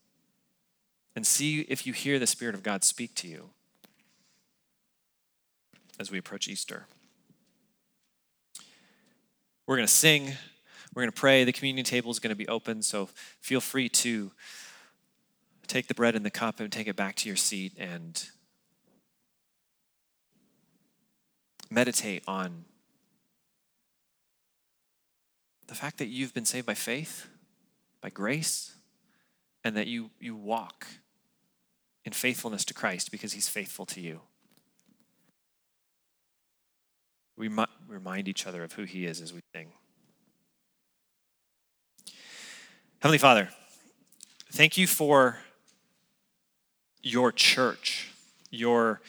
and 1.17 1.27
see 1.27 1.63
if 1.63 1.87
you 1.87 1.93
hear 1.93 2.21
the 2.21 2.27
Spirit 2.27 2.55
of 2.55 2.63
God 2.63 2.85
speak 2.85 3.17
to 3.17 3.27
you 3.27 3.51
as 5.99 6.13
we 6.13 6.19
approach 6.19 6.47
Easter. 6.47 6.87
We're 9.67 9.75
going 9.75 9.89
to 9.89 9.93
sing, 9.93 10.37
we're 10.95 11.03
going 11.03 11.11
to 11.11 11.21
pray. 11.21 11.43
The 11.43 11.53
communion 11.53 11.85
table 11.85 12.13
is 12.13 12.21
going 12.21 12.31
to 12.31 12.37
be 12.37 12.47
open, 12.47 12.81
so 12.83 13.09
feel 13.41 13.61
free 13.61 13.89
to 13.89 14.31
take 15.67 15.89
the 15.89 15.95
bread 15.95 16.15
and 16.15 16.25
the 16.25 16.31
cup 16.31 16.61
and 16.61 16.71
take 16.71 16.87
it 16.87 16.95
back 16.95 17.17
to 17.17 17.29
your 17.29 17.37
seat 17.37 17.73
and 17.77 18.25
meditate 21.71 22.23
on 22.29 22.65
the 25.69 25.75
fact 25.75 25.99
that 25.99 26.09
you've 26.09 26.35
been 26.35 26.47
saved 26.47 26.67
by 26.67 26.75
faith, 26.75 27.29
by 28.01 28.09
grace, 28.09 28.75
and 29.63 29.77
that 29.77 29.87
you, 29.87 30.11
you 30.19 30.35
walk 30.35 30.87
in 32.05 32.13
faithfulness 32.13 32.65
to 32.65 32.75
Christ 32.75 33.13
because 33.13 33.35
he's 33.35 33.49
faithful 33.49 33.85
to 33.87 34.01
you. 34.01 34.23
We 37.37 37.49
might 37.49 37.69
remind 37.87 38.29
each 38.29 38.47
other 38.47 38.65
of 38.65 38.73
who 38.73 38.85
he 38.85 39.05
is 39.05 39.21
as 39.21 39.33
we 39.33 39.41
sing. 39.55 39.69
Heavenly 43.01 43.19
Father, 43.19 43.51
thank 44.51 44.79
you 44.79 44.87
for 44.87 45.39
your 47.03 47.31
church, 47.31 48.11
your, 48.51 49.01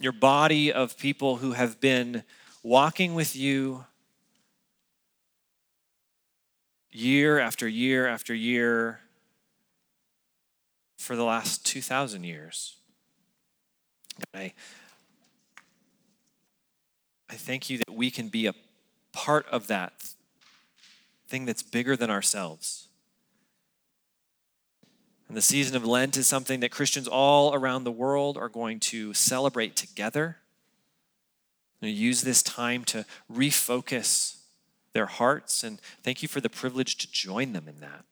your 0.00 0.12
body 0.12 0.72
of 0.72 0.96
people 0.96 1.36
who 1.36 1.52
have 1.52 1.80
been 1.80 2.22
walking 2.62 3.14
with 3.14 3.34
you 3.34 3.84
year 6.92 7.38
after 7.38 7.66
year 7.66 8.06
after 8.06 8.34
year 8.34 9.00
for 10.98 11.16
the 11.16 11.24
last 11.24 11.66
2,000 11.66 12.22
years. 12.22 12.76
I, 14.34 14.52
I 17.28 17.34
thank 17.34 17.70
you 17.70 17.78
that 17.78 17.90
we 17.90 18.10
can 18.10 18.28
be 18.28 18.46
a 18.46 18.54
part 19.12 19.46
of 19.48 19.66
that 19.66 20.14
thing 21.26 21.44
that's 21.44 21.62
bigger 21.62 21.96
than 21.96 22.10
ourselves. 22.10 22.88
And 25.28 25.36
the 25.36 25.42
season 25.42 25.74
of 25.74 25.84
Lent 25.84 26.16
is 26.16 26.28
something 26.28 26.60
that 26.60 26.70
Christians 26.70 27.08
all 27.08 27.54
around 27.54 27.84
the 27.84 27.90
world 27.90 28.36
are 28.36 28.50
going 28.50 28.78
to 28.80 29.14
celebrate 29.14 29.76
together. 29.76 30.36
Use 31.80 32.22
this 32.22 32.42
time 32.42 32.84
to 32.84 33.06
refocus 33.32 34.41
their 34.92 35.06
hearts, 35.06 35.64
and 35.64 35.80
thank 36.02 36.22
you 36.22 36.28
for 36.28 36.40
the 36.40 36.50
privilege 36.50 36.96
to 36.98 37.10
join 37.10 37.52
them 37.52 37.68
in 37.68 37.80
that. 37.80 38.04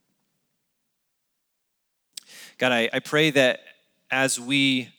God, 2.58 2.72
I, 2.72 2.88
I 2.92 2.98
pray 3.00 3.30
that 3.30 3.60
as 4.10 4.38
we 4.40 4.90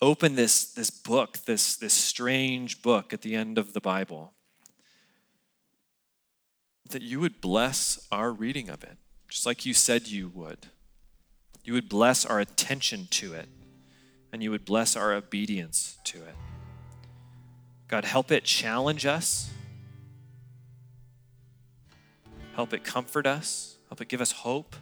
open 0.00 0.34
this, 0.34 0.64
this 0.64 0.90
book, 0.90 1.38
this, 1.46 1.76
this 1.76 1.94
strange 1.94 2.82
book 2.82 3.12
at 3.12 3.22
the 3.22 3.34
end 3.34 3.56
of 3.56 3.72
the 3.72 3.80
Bible, 3.80 4.32
that 6.90 7.02
you 7.02 7.20
would 7.20 7.40
bless 7.40 8.06
our 8.10 8.32
reading 8.32 8.68
of 8.68 8.82
it, 8.82 8.96
just 9.28 9.46
like 9.46 9.64
you 9.64 9.72
said 9.72 10.08
you 10.08 10.28
would. 10.28 10.66
You 11.64 11.72
would 11.74 11.88
bless 11.88 12.26
our 12.26 12.40
attention 12.40 13.06
to 13.12 13.34
it, 13.34 13.48
and 14.32 14.42
you 14.42 14.50
would 14.50 14.64
bless 14.64 14.96
our 14.96 15.14
obedience 15.14 15.98
to 16.04 16.18
it. 16.18 16.34
God, 17.88 18.04
help 18.04 18.32
it 18.32 18.44
challenge 18.44 19.06
us. 19.06 19.50
Help 22.54 22.74
it 22.74 22.84
comfort 22.84 23.26
us. 23.26 23.78
Help 23.88 24.00
it 24.00 24.08
give 24.08 24.20
us 24.20 24.32
hope, 24.32 24.76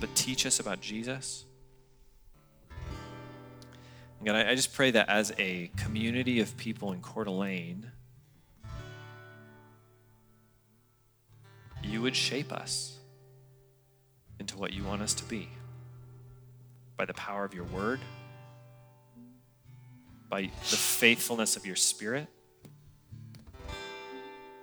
but 0.00 0.14
teach 0.14 0.44
us 0.46 0.58
about 0.58 0.80
Jesus. 0.80 1.44
And 4.18 4.26
God, 4.26 4.36
I 4.36 4.54
just 4.54 4.72
pray 4.72 4.90
that 4.92 5.08
as 5.08 5.32
a 5.38 5.70
community 5.76 6.40
of 6.40 6.56
people 6.56 6.92
in 6.92 7.00
Coeur 7.00 7.24
d'Alene, 7.24 7.90
you 11.82 12.02
would 12.02 12.14
shape 12.16 12.52
us 12.52 12.98
into 14.38 14.56
what 14.56 14.72
you 14.72 14.84
want 14.84 15.02
us 15.02 15.14
to 15.14 15.24
be 15.24 15.48
by 16.96 17.04
the 17.04 17.14
power 17.14 17.44
of 17.44 17.54
your 17.54 17.64
word, 17.64 18.00
by 20.28 20.42
the 20.42 20.76
faithfulness 20.76 21.56
of 21.56 21.66
your 21.66 21.76
spirit, 21.76 22.26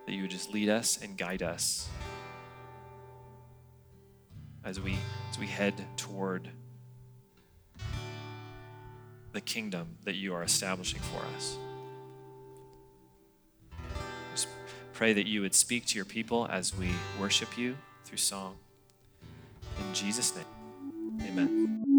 that 0.05 0.13
you 0.13 0.21
would 0.21 0.31
just 0.31 0.53
lead 0.53 0.69
us 0.69 0.97
and 1.01 1.17
guide 1.17 1.43
us 1.43 1.89
as 4.63 4.79
we 4.79 4.97
as 5.29 5.39
we 5.39 5.47
head 5.47 5.73
toward 5.97 6.49
the 9.31 9.41
kingdom 9.41 9.97
that 10.03 10.15
you 10.15 10.33
are 10.33 10.43
establishing 10.43 10.99
for 10.99 11.21
us. 11.35 11.57
Just 14.31 14.47
pray 14.93 15.13
that 15.13 15.27
you 15.27 15.41
would 15.41 15.53
speak 15.53 15.85
to 15.87 15.95
your 15.95 16.05
people 16.05 16.47
as 16.49 16.75
we 16.75 16.89
worship 17.19 17.57
you 17.57 17.77
through 18.05 18.17
song. 18.17 18.55
In 19.77 19.93
Jesus' 19.93 20.35
name, 20.35 21.21
amen. 21.21 21.98